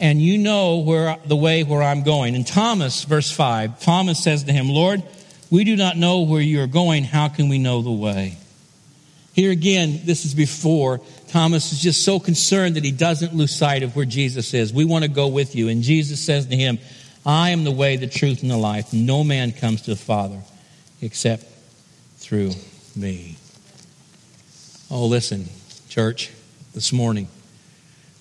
And 0.00 0.20
you 0.20 0.38
know 0.38 0.78
where 0.78 1.18
the 1.26 1.36
way 1.36 1.64
where 1.64 1.82
I'm 1.82 2.02
going. 2.02 2.34
And 2.34 2.46
Thomas, 2.46 3.04
verse 3.04 3.30
5, 3.30 3.80
Thomas 3.80 4.22
says 4.22 4.44
to 4.44 4.52
him, 4.52 4.68
Lord, 4.68 5.02
we 5.50 5.64
do 5.64 5.76
not 5.76 5.98
know 5.98 6.22
where 6.22 6.40
you 6.40 6.62
are 6.62 6.66
going. 6.66 7.04
How 7.04 7.28
can 7.28 7.50
we 7.50 7.58
know 7.58 7.82
the 7.82 7.92
way? 7.92 8.38
Here 9.34 9.50
again, 9.50 10.00
this 10.04 10.24
is 10.24 10.34
before. 10.34 11.00
Thomas 11.28 11.72
is 11.72 11.80
just 11.80 12.04
so 12.04 12.18
concerned 12.18 12.76
that 12.76 12.84
he 12.84 12.90
doesn't 12.90 13.34
lose 13.34 13.54
sight 13.54 13.82
of 13.82 13.94
where 13.94 14.04
Jesus 14.04 14.54
is. 14.54 14.72
We 14.72 14.84
want 14.84 15.04
to 15.04 15.10
go 15.10 15.28
with 15.28 15.54
you. 15.54 15.68
And 15.68 15.82
Jesus 15.82 16.20
says 16.20 16.46
to 16.46 16.56
him, 16.56 16.78
I 17.24 17.50
am 17.50 17.64
the 17.64 17.70
way, 17.70 17.96
the 17.96 18.06
truth, 18.06 18.42
and 18.42 18.50
the 18.50 18.56
life. 18.56 18.92
No 18.92 19.22
man 19.22 19.52
comes 19.52 19.82
to 19.82 19.90
the 19.90 19.96
Father 19.96 20.40
except 21.00 21.44
through 22.16 22.52
me. 22.96 23.36
Oh, 24.90 25.06
listen, 25.06 25.48
church, 25.88 26.30
this 26.74 26.92
morning. 26.92 27.28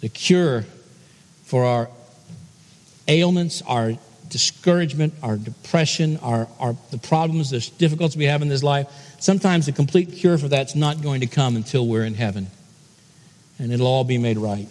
The 0.02 0.10
cure 0.10 0.66
for 1.44 1.66
our 1.66 1.90
ailments, 3.08 3.62
our 3.64 3.94
discouragement, 4.30 5.14
our 5.22 5.38
depression, 5.38 6.18
our, 6.18 6.48
our, 6.60 6.76
the 6.92 6.98
problems, 6.98 7.50
the 7.50 7.60
difficulties 7.78 8.16
we 8.16 8.26
have 8.26 8.42
in 8.42 8.48
this 8.48 8.64
life, 8.64 8.88
sometimes 9.20 9.66
the 9.66 9.72
complete 9.72 10.14
cure 10.14 10.38
for 10.38 10.48
that's 10.48 10.76
not 10.76 11.02
going 11.02 11.22
to 11.22 11.28
come 11.28 11.56
until 11.56 11.86
we're 11.88 12.06
in 12.06 12.14
heaven. 12.14 12.48
And 13.60 13.72
it'll 13.72 13.88
all 13.88 14.04
be 14.04 14.18
made 14.18 14.38
right. 14.38 14.68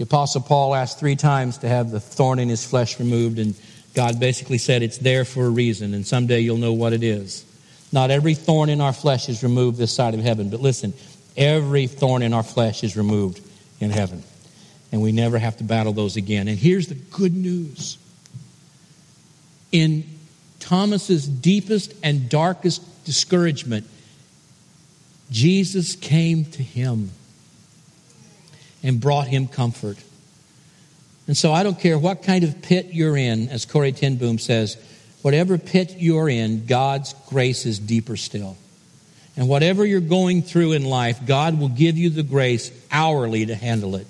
The 0.00 0.04
Apostle 0.04 0.40
Paul 0.40 0.74
asked 0.74 0.98
three 0.98 1.14
times 1.14 1.58
to 1.58 1.68
have 1.68 1.90
the 1.90 2.00
thorn 2.00 2.38
in 2.38 2.48
his 2.48 2.64
flesh 2.64 2.98
removed, 2.98 3.38
and 3.38 3.54
God 3.92 4.18
basically 4.18 4.56
said 4.56 4.82
it's 4.82 4.96
there 4.96 5.26
for 5.26 5.44
a 5.44 5.50
reason, 5.50 5.92
and 5.92 6.06
someday 6.06 6.40
you'll 6.40 6.56
know 6.56 6.72
what 6.72 6.94
it 6.94 7.02
is. 7.02 7.44
Not 7.92 8.10
every 8.10 8.32
thorn 8.32 8.70
in 8.70 8.80
our 8.80 8.94
flesh 8.94 9.28
is 9.28 9.42
removed 9.42 9.76
this 9.76 9.92
side 9.92 10.14
of 10.14 10.20
heaven, 10.20 10.48
but 10.48 10.60
listen, 10.60 10.94
every 11.36 11.86
thorn 11.86 12.22
in 12.22 12.32
our 12.32 12.42
flesh 12.42 12.82
is 12.82 12.96
removed 12.96 13.42
in 13.78 13.90
heaven. 13.90 14.22
And 14.90 15.02
we 15.02 15.12
never 15.12 15.38
have 15.38 15.58
to 15.58 15.64
battle 15.64 15.92
those 15.92 16.16
again. 16.16 16.48
And 16.48 16.58
here's 16.58 16.86
the 16.86 16.94
good 16.94 17.34
news. 17.34 17.98
In 19.70 20.04
Thomas's 20.60 21.28
deepest 21.28 21.92
and 22.02 22.30
darkest 22.30 23.04
discouragement, 23.04 23.86
Jesus 25.30 25.94
came 25.94 26.46
to 26.46 26.62
him 26.62 27.10
and 28.82 29.00
brought 29.00 29.28
him 29.28 29.46
comfort. 29.46 29.98
And 31.26 31.36
so 31.36 31.52
I 31.52 31.62
don't 31.62 31.78
care 31.78 31.98
what 31.98 32.22
kind 32.22 32.44
of 32.44 32.60
pit 32.62 32.88
you're 32.90 33.16
in, 33.16 33.48
as 33.50 33.64
Corrie 33.64 33.92
ten 33.92 34.16
Boom 34.16 34.38
says, 34.38 34.76
whatever 35.22 35.58
pit 35.58 35.96
you're 35.98 36.28
in, 36.28 36.66
God's 36.66 37.14
grace 37.28 37.66
is 37.66 37.78
deeper 37.78 38.16
still. 38.16 38.56
And 39.36 39.48
whatever 39.48 39.84
you're 39.84 40.00
going 40.00 40.42
through 40.42 40.72
in 40.72 40.84
life, 40.84 41.24
God 41.24 41.58
will 41.58 41.68
give 41.68 41.96
you 41.96 42.10
the 42.10 42.22
grace 42.22 42.72
hourly 42.90 43.46
to 43.46 43.54
handle 43.54 43.94
it. 43.94 44.06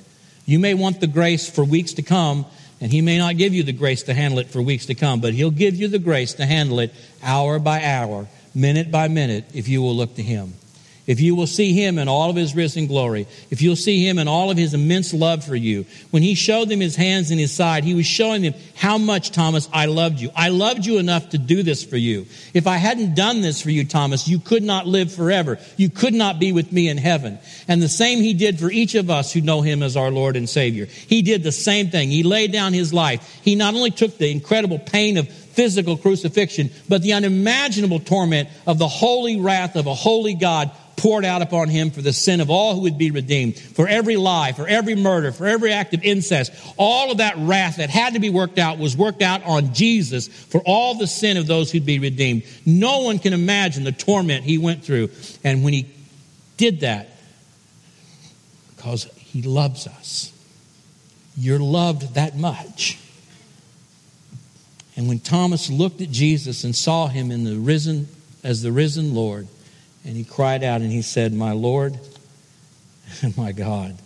You 0.46 0.58
may 0.58 0.74
want 0.74 1.00
the 1.00 1.06
grace 1.06 1.48
for 1.48 1.62
weeks 1.62 1.94
to 1.94 2.02
come, 2.02 2.46
and 2.80 2.90
He 2.90 3.02
may 3.02 3.18
not 3.18 3.36
give 3.36 3.52
you 3.52 3.62
the 3.62 3.72
grace 3.72 4.04
to 4.04 4.14
handle 4.14 4.38
it 4.38 4.48
for 4.48 4.62
weeks 4.62 4.86
to 4.86 4.94
come, 4.94 5.20
but 5.20 5.34
He'll 5.34 5.50
give 5.50 5.76
you 5.76 5.88
the 5.88 5.98
grace 5.98 6.34
to 6.34 6.46
handle 6.46 6.80
it 6.80 6.94
hour 7.22 7.58
by 7.58 7.84
hour, 7.84 8.28
minute 8.54 8.90
by 8.90 9.08
minute, 9.08 9.44
if 9.52 9.68
you 9.68 9.82
will 9.82 9.94
look 9.94 10.14
to 10.14 10.22
Him 10.22 10.54
if 11.10 11.20
you 11.20 11.34
will 11.34 11.48
see 11.48 11.72
him 11.72 11.98
in 11.98 12.06
all 12.06 12.30
of 12.30 12.36
his 12.36 12.54
risen 12.54 12.86
glory, 12.86 13.26
if 13.50 13.60
you'll 13.62 13.74
see 13.74 14.06
him 14.06 14.16
in 14.16 14.28
all 14.28 14.48
of 14.52 14.56
his 14.56 14.74
immense 14.74 15.12
love 15.12 15.42
for 15.42 15.56
you, 15.56 15.84
when 16.12 16.22
he 16.22 16.36
showed 16.36 16.68
them 16.68 16.78
his 16.78 16.94
hands 16.94 17.32
and 17.32 17.40
his 17.40 17.50
side, 17.50 17.82
he 17.82 17.94
was 17.94 18.06
showing 18.06 18.42
them 18.42 18.54
how 18.76 18.96
much, 18.96 19.32
Thomas, 19.32 19.68
I 19.72 19.86
loved 19.86 20.20
you. 20.20 20.30
I 20.36 20.50
loved 20.50 20.86
you 20.86 20.98
enough 20.98 21.30
to 21.30 21.38
do 21.38 21.64
this 21.64 21.82
for 21.82 21.96
you. 21.96 22.26
If 22.54 22.68
I 22.68 22.76
hadn't 22.76 23.16
done 23.16 23.40
this 23.40 23.60
for 23.60 23.70
you, 23.72 23.84
Thomas, 23.84 24.28
you 24.28 24.38
could 24.38 24.62
not 24.62 24.86
live 24.86 25.12
forever. 25.12 25.58
You 25.76 25.90
could 25.90 26.14
not 26.14 26.38
be 26.38 26.52
with 26.52 26.70
me 26.70 26.88
in 26.88 26.96
heaven. 26.96 27.40
And 27.66 27.82
the 27.82 27.88
same 27.88 28.20
he 28.20 28.32
did 28.32 28.60
for 28.60 28.70
each 28.70 28.94
of 28.94 29.10
us 29.10 29.32
who 29.32 29.40
know 29.40 29.62
him 29.62 29.82
as 29.82 29.96
our 29.96 30.12
Lord 30.12 30.36
and 30.36 30.48
Savior. 30.48 30.86
He 30.86 31.22
did 31.22 31.42
the 31.42 31.50
same 31.50 31.90
thing. 31.90 32.10
He 32.10 32.22
laid 32.22 32.52
down 32.52 32.72
his 32.72 32.94
life. 32.94 33.40
He 33.42 33.56
not 33.56 33.74
only 33.74 33.90
took 33.90 34.16
the 34.16 34.30
incredible 34.30 34.78
pain 34.78 35.16
of 35.16 35.28
physical 35.28 35.96
crucifixion, 35.96 36.70
but 36.88 37.02
the 37.02 37.14
unimaginable 37.14 37.98
torment 37.98 38.48
of 38.68 38.78
the 38.78 38.86
holy 38.86 39.40
wrath 39.40 39.74
of 39.74 39.88
a 39.88 39.94
holy 39.94 40.34
God 40.34 40.70
poured 41.00 41.24
out 41.24 41.40
upon 41.40 41.70
him 41.70 41.90
for 41.90 42.02
the 42.02 42.12
sin 42.12 42.42
of 42.42 42.50
all 42.50 42.74
who 42.74 42.82
would 42.82 42.98
be 42.98 43.10
redeemed, 43.10 43.58
for 43.58 43.88
every 43.88 44.16
lie, 44.16 44.52
for 44.52 44.68
every 44.68 44.94
murder, 44.94 45.32
for 45.32 45.46
every 45.46 45.72
act 45.72 45.94
of 45.94 46.04
incest. 46.04 46.52
All 46.76 47.10
of 47.10 47.18
that 47.18 47.34
wrath 47.38 47.76
that 47.76 47.88
had 47.88 48.12
to 48.12 48.20
be 48.20 48.28
worked 48.28 48.58
out 48.58 48.78
was 48.78 48.94
worked 48.94 49.22
out 49.22 49.42
on 49.44 49.72
Jesus 49.72 50.28
for 50.28 50.60
all 50.66 50.94
the 50.94 51.06
sin 51.06 51.38
of 51.38 51.46
those 51.46 51.72
who'd 51.72 51.86
be 51.86 51.98
redeemed. 51.98 52.42
No 52.66 53.00
one 53.00 53.18
can 53.18 53.32
imagine 53.32 53.82
the 53.82 53.92
torment 53.92 54.44
he 54.44 54.58
went 54.58 54.84
through. 54.84 55.08
And 55.42 55.64
when 55.64 55.72
he 55.72 55.88
did 56.58 56.80
that, 56.80 57.08
because 58.76 59.04
he 59.16 59.40
loves 59.40 59.86
us, 59.86 60.34
you're 61.34 61.58
loved 61.58 62.14
that 62.14 62.36
much. 62.36 62.98
And 64.96 65.08
when 65.08 65.18
Thomas 65.18 65.70
looked 65.70 66.02
at 66.02 66.10
Jesus 66.10 66.62
and 66.62 66.76
saw 66.76 67.06
him 67.06 67.30
in 67.30 67.44
the 67.44 67.56
risen 67.56 68.08
as 68.44 68.60
the 68.60 68.70
risen 68.70 69.14
Lord, 69.14 69.48
and 70.04 70.16
he 70.16 70.24
cried 70.24 70.64
out 70.64 70.80
and 70.80 70.90
he 70.90 71.02
said, 71.02 71.32
My 71.32 71.52
Lord 71.52 71.98
and 73.22 73.36
my 73.36 73.52
God. 73.52 73.98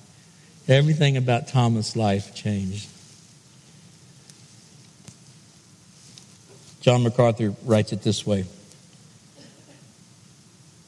Everything 0.66 1.16
about 1.16 1.48
Thomas' 1.48 1.94
life 1.94 2.34
changed. 2.34 2.88
John 6.80 7.02
MacArthur 7.02 7.54
writes 7.64 7.92
it 7.92 8.02
this 8.02 8.26
way 8.26 8.44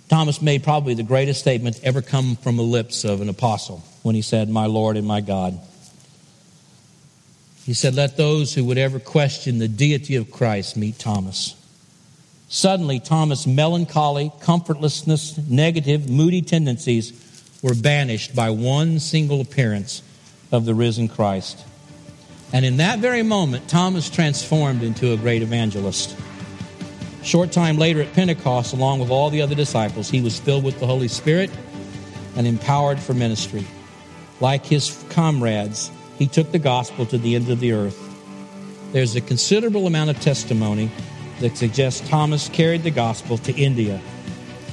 Thomas 0.09 0.41
made 0.41 0.63
probably 0.63 0.95
the 0.95 1.03
greatest 1.03 1.41
statement 1.41 1.81
ever 1.83 2.01
come 2.01 2.37
from 2.37 2.57
the 2.57 2.63
lips 2.63 3.05
of 3.05 3.21
an 3.21 3.29
apostle 3.29 3.83
when 4.03 4.15
he 4.15 4.23
said, 4.23 4.49
My 4.49 4.67
Lord 4.67 4.97
and 4.97 5.07
my 5.07 5.21
God. 5.21 5.59
He 7.65 7.75
said, 7.75 7.95
Let 7.95 8.17
those 8.17 8.55
who 8.55 8.65
would 8.65 8.79
ever 8.79 9.01
question 9.01 9.59
the 9.59 9.69
deity 9.69 10.17
of 10.17 10.31
Christ 10.31 10.77
meet 10.77 10.99
Thomas. 10.99 11.55
Suddenly, 12.49 13.01
Thomas' 13.01 13.47
melancholy, 13.47 14.31
comfortlessness, 14.41 15.49
negative, 15.49 16.09
moody 16.09 16.43
tendencies 16.43 17.13
were 17.63 17.75
banished 17.75 18.35
by 18.35 18.51
one 18.51 19.01
single 19.01 19.41
appearance 19.41 20.03
of 20.53 20.65
the 20.65 20.75
risen 20.75 21.09
Christ. 21.09 21.65
And 22.53 22.65
in 22.65 22.77
that 22.77 23.01
very 23.01 23.23
moment, 23.23 23.69
Thomas 23.69 24.09
transformed 24.09 24.83
into 24.83 25.13
a 25.13 25.17
great 25.17 25.43
evangelist. 25.43 26.17
Short 27.25 27.51
time 27.51 27.77
later 27.77 28.01
at 28.03 28.13
Pentecost, 28.13 28.73
along 28.73 29.01
with 29.01 29.11
all 29.11 29.31
the 29.31 29.43
other 29.43 29.57
disciples, 29.57 30.09
he 30.09 30.21
was 30.21 30.39
filled 30.39 30.63
with 30.63 30.79
the 30.79 30.87
Holy 30.87 31.09
Spirit 31.09 31.51
and 32.37 32.47
empowered 32.47 33.01
for 33.01 33.15
ministry. 33.15 33.67
Like 34.41 34.65
his 34.65 35.05
comrades, 35.09 35.91
he 36.19 36.29
took 36.29 36.53
the 36.53 36.61
gospel 36.61 37.05
to 37.07 37.19
the 37.19 37.35
end 37.35 37.49
of 37.49 37.59
the 37.59 37.73
earth. 37.73 38.01
There's 38.93 39.17
a 39.17 39.21
considerable 39.21 39.89
amount 39.89 40.11
of 40.11 40.21
testimony 40.21 40.91
that 41.41 41.57
suggests 41.57 42.07
Thomas 42.09 42.49
carried 42.49 42.83
the 42.83 42.91
gospel 42.91 43.39
to 43.39 43.53
India. 43.55 44.01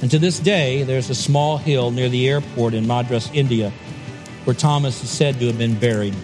And 0.02 0.10
to 0.10 0.18
this 0.18 0.38
day, 0.38 0.82
there's 0.82 1.10
a 1.10 1.14
small 1.14 1.56
hill 1.56 1.90
near 1.90 2.08
the 2.08 2.28
airport 2.28 2.74
in 2.74 2.86
Madras, 2.86 3.30
India, 3.32 3.70
where 4.44 4.54
Thomas 4.54 5.02
is 5.02 5.10
said 5.10 5.38
to 5.38 5.46
have 5.46 5.58
been 5.58 5.78
buried. 5.78 6.14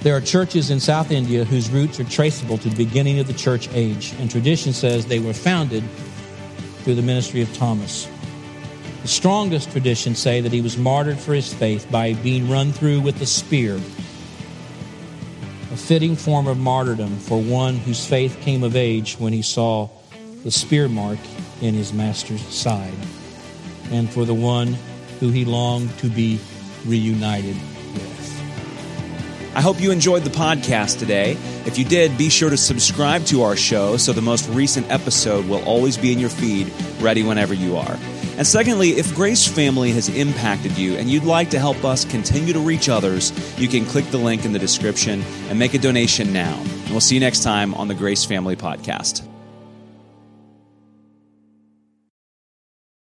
There 0.00 0.14
are 0.16 0.20
churches 0.20 0.70
in 0.70 0.78
South 0.78 1.10
India 1.10 1.44
whose 1.44 1.70
roots 1.70 1.98
are 1.98 2.04
traceable 2.04 2.58
to 2.58 2.68
the 2.68 2.76
beginning 2.76 3.18
of 3.18 3.26
the 3.26 3.32
church 3.32 3.68
age, 3.72 4.14
and 4.18 4.30
tradition 4.30 4.72
says 4.72 5.06
they 5.06 5.18
were 5.18 5.32
founded 5.32 5.82
through 6.82 6.94
the 6.94 7.02
ministry 7.02 7.42
of 7.42 7.52
Thomas. 7.54 8.08
The 9.02 9.08
strongest 9.08 9.72
traditions 9.72 10.18
say 10.18 10.40
that 10.40 10.52
he 10.52 10.60
was 10.60 10.76
martyred 10.76 11.18
for 11.18 11.34
his 11.34 11.52
faith 11.52 11.90
by 11.90 12.14
being 12.14 12.48
run 12.48 12.72
through 12.72 13.00
with 13.00 13.20
a 13.22 13.26
spear 13.26 13.80
fitting 15.78 16.16
form 16.16 16.46
of 16.46 16.58
martyrdom 16.58 17.16
for 17.18 17.40
one 17.40 17.76
whose 17.76 18.04
faith 18.04 18.38
came 18.40 18.62
of 18.62 18.76
age 18.76 19.14
when 19.18 19.32
he 19.32 19.42
saw 19.42 19.88
the 20.44 20.50
spear 20.50 20.88
mark 20.88 21.18
in 21.62 21.74
his 21.74 21.92
master's 21.92 22.42
side, 22.46 22.92
and 23.90 24.10
for 24.10 24.24
the 24.24 24.34
one 24.34 24.76
who 25.20 25.30
he 25.30 25.44
longed 25.44 25.96
to 25.98 26.08
be 26.08 26.38
reunited 26.86 27.56
with. 27.94 29.52
I 29.54 29.60
hope 29.60 29.80
you 29.80 29.90
enjoyed 29.90 30.22
the 30.22 30.30
podcast 30.30 30.98
today. 30.98 31.32
If 31.66 31.78
you 31.78 31.84
did, 31.84 32.16
be 32.16 32.28
sure 32.28 32.50
to 32.50 32.56
subscribe 32.56 33.24
to 33.26 33.42
our 33.42 33.56
show 33.56 33.96
so 33.96 34.12
the 34.12 34.22
most 34.22 34.48
recent 34.50 34.90
episode 34.90 35.48
will 35.48 35.64
always 35.64 35.96
be 35.96 36.12
in 36.12 36.18
your 36.18 36.30
feed, 36.30 36.72
ready 37.00 37.22
whenever 37.22 37.54
you 37.54 37.76
are. 37.76 37.98
And 38.38 38.46
secondly, 38.46 38.90
if 38.90 39.12
Grace 39.16 39.48
Family 39.48 39.90
has 39.90 40.08
impacted 40.08 40.78
you 40.78 40.94
and 40.94 41.10
you'd 41.10 41.24
like 41.24 41.50
to 41.50 41.58
help 41.58 41.84
us 41.84 42.04
continue 42.04 42.52
to 42.52 42.60
reach 42.60 42.88
others, 42.88 43.32
you 43.58 43.66
can 43.66 43.84
click 43.84 44.04
the 44.12 44.16
link 44.16 44.44
in 44.44 44.52
the 44.52 44.60
description 44.60 45.22
and 45.48 45.58
make 45.58 45.74
a 45.74 45.78
donation 45.78 46.32
now. 46.32 46.56
And 46.56 46.90
we'll 46.90 47.00
see 47.00 47.16
you 47.16 47.20
next 47.20 47.42
time 47.42 47.74
on 47.74 47.88
the 47.88 47.94
Grace 47.96 48.24
Family 48.24 48.54
Podcast. 48.54 49.28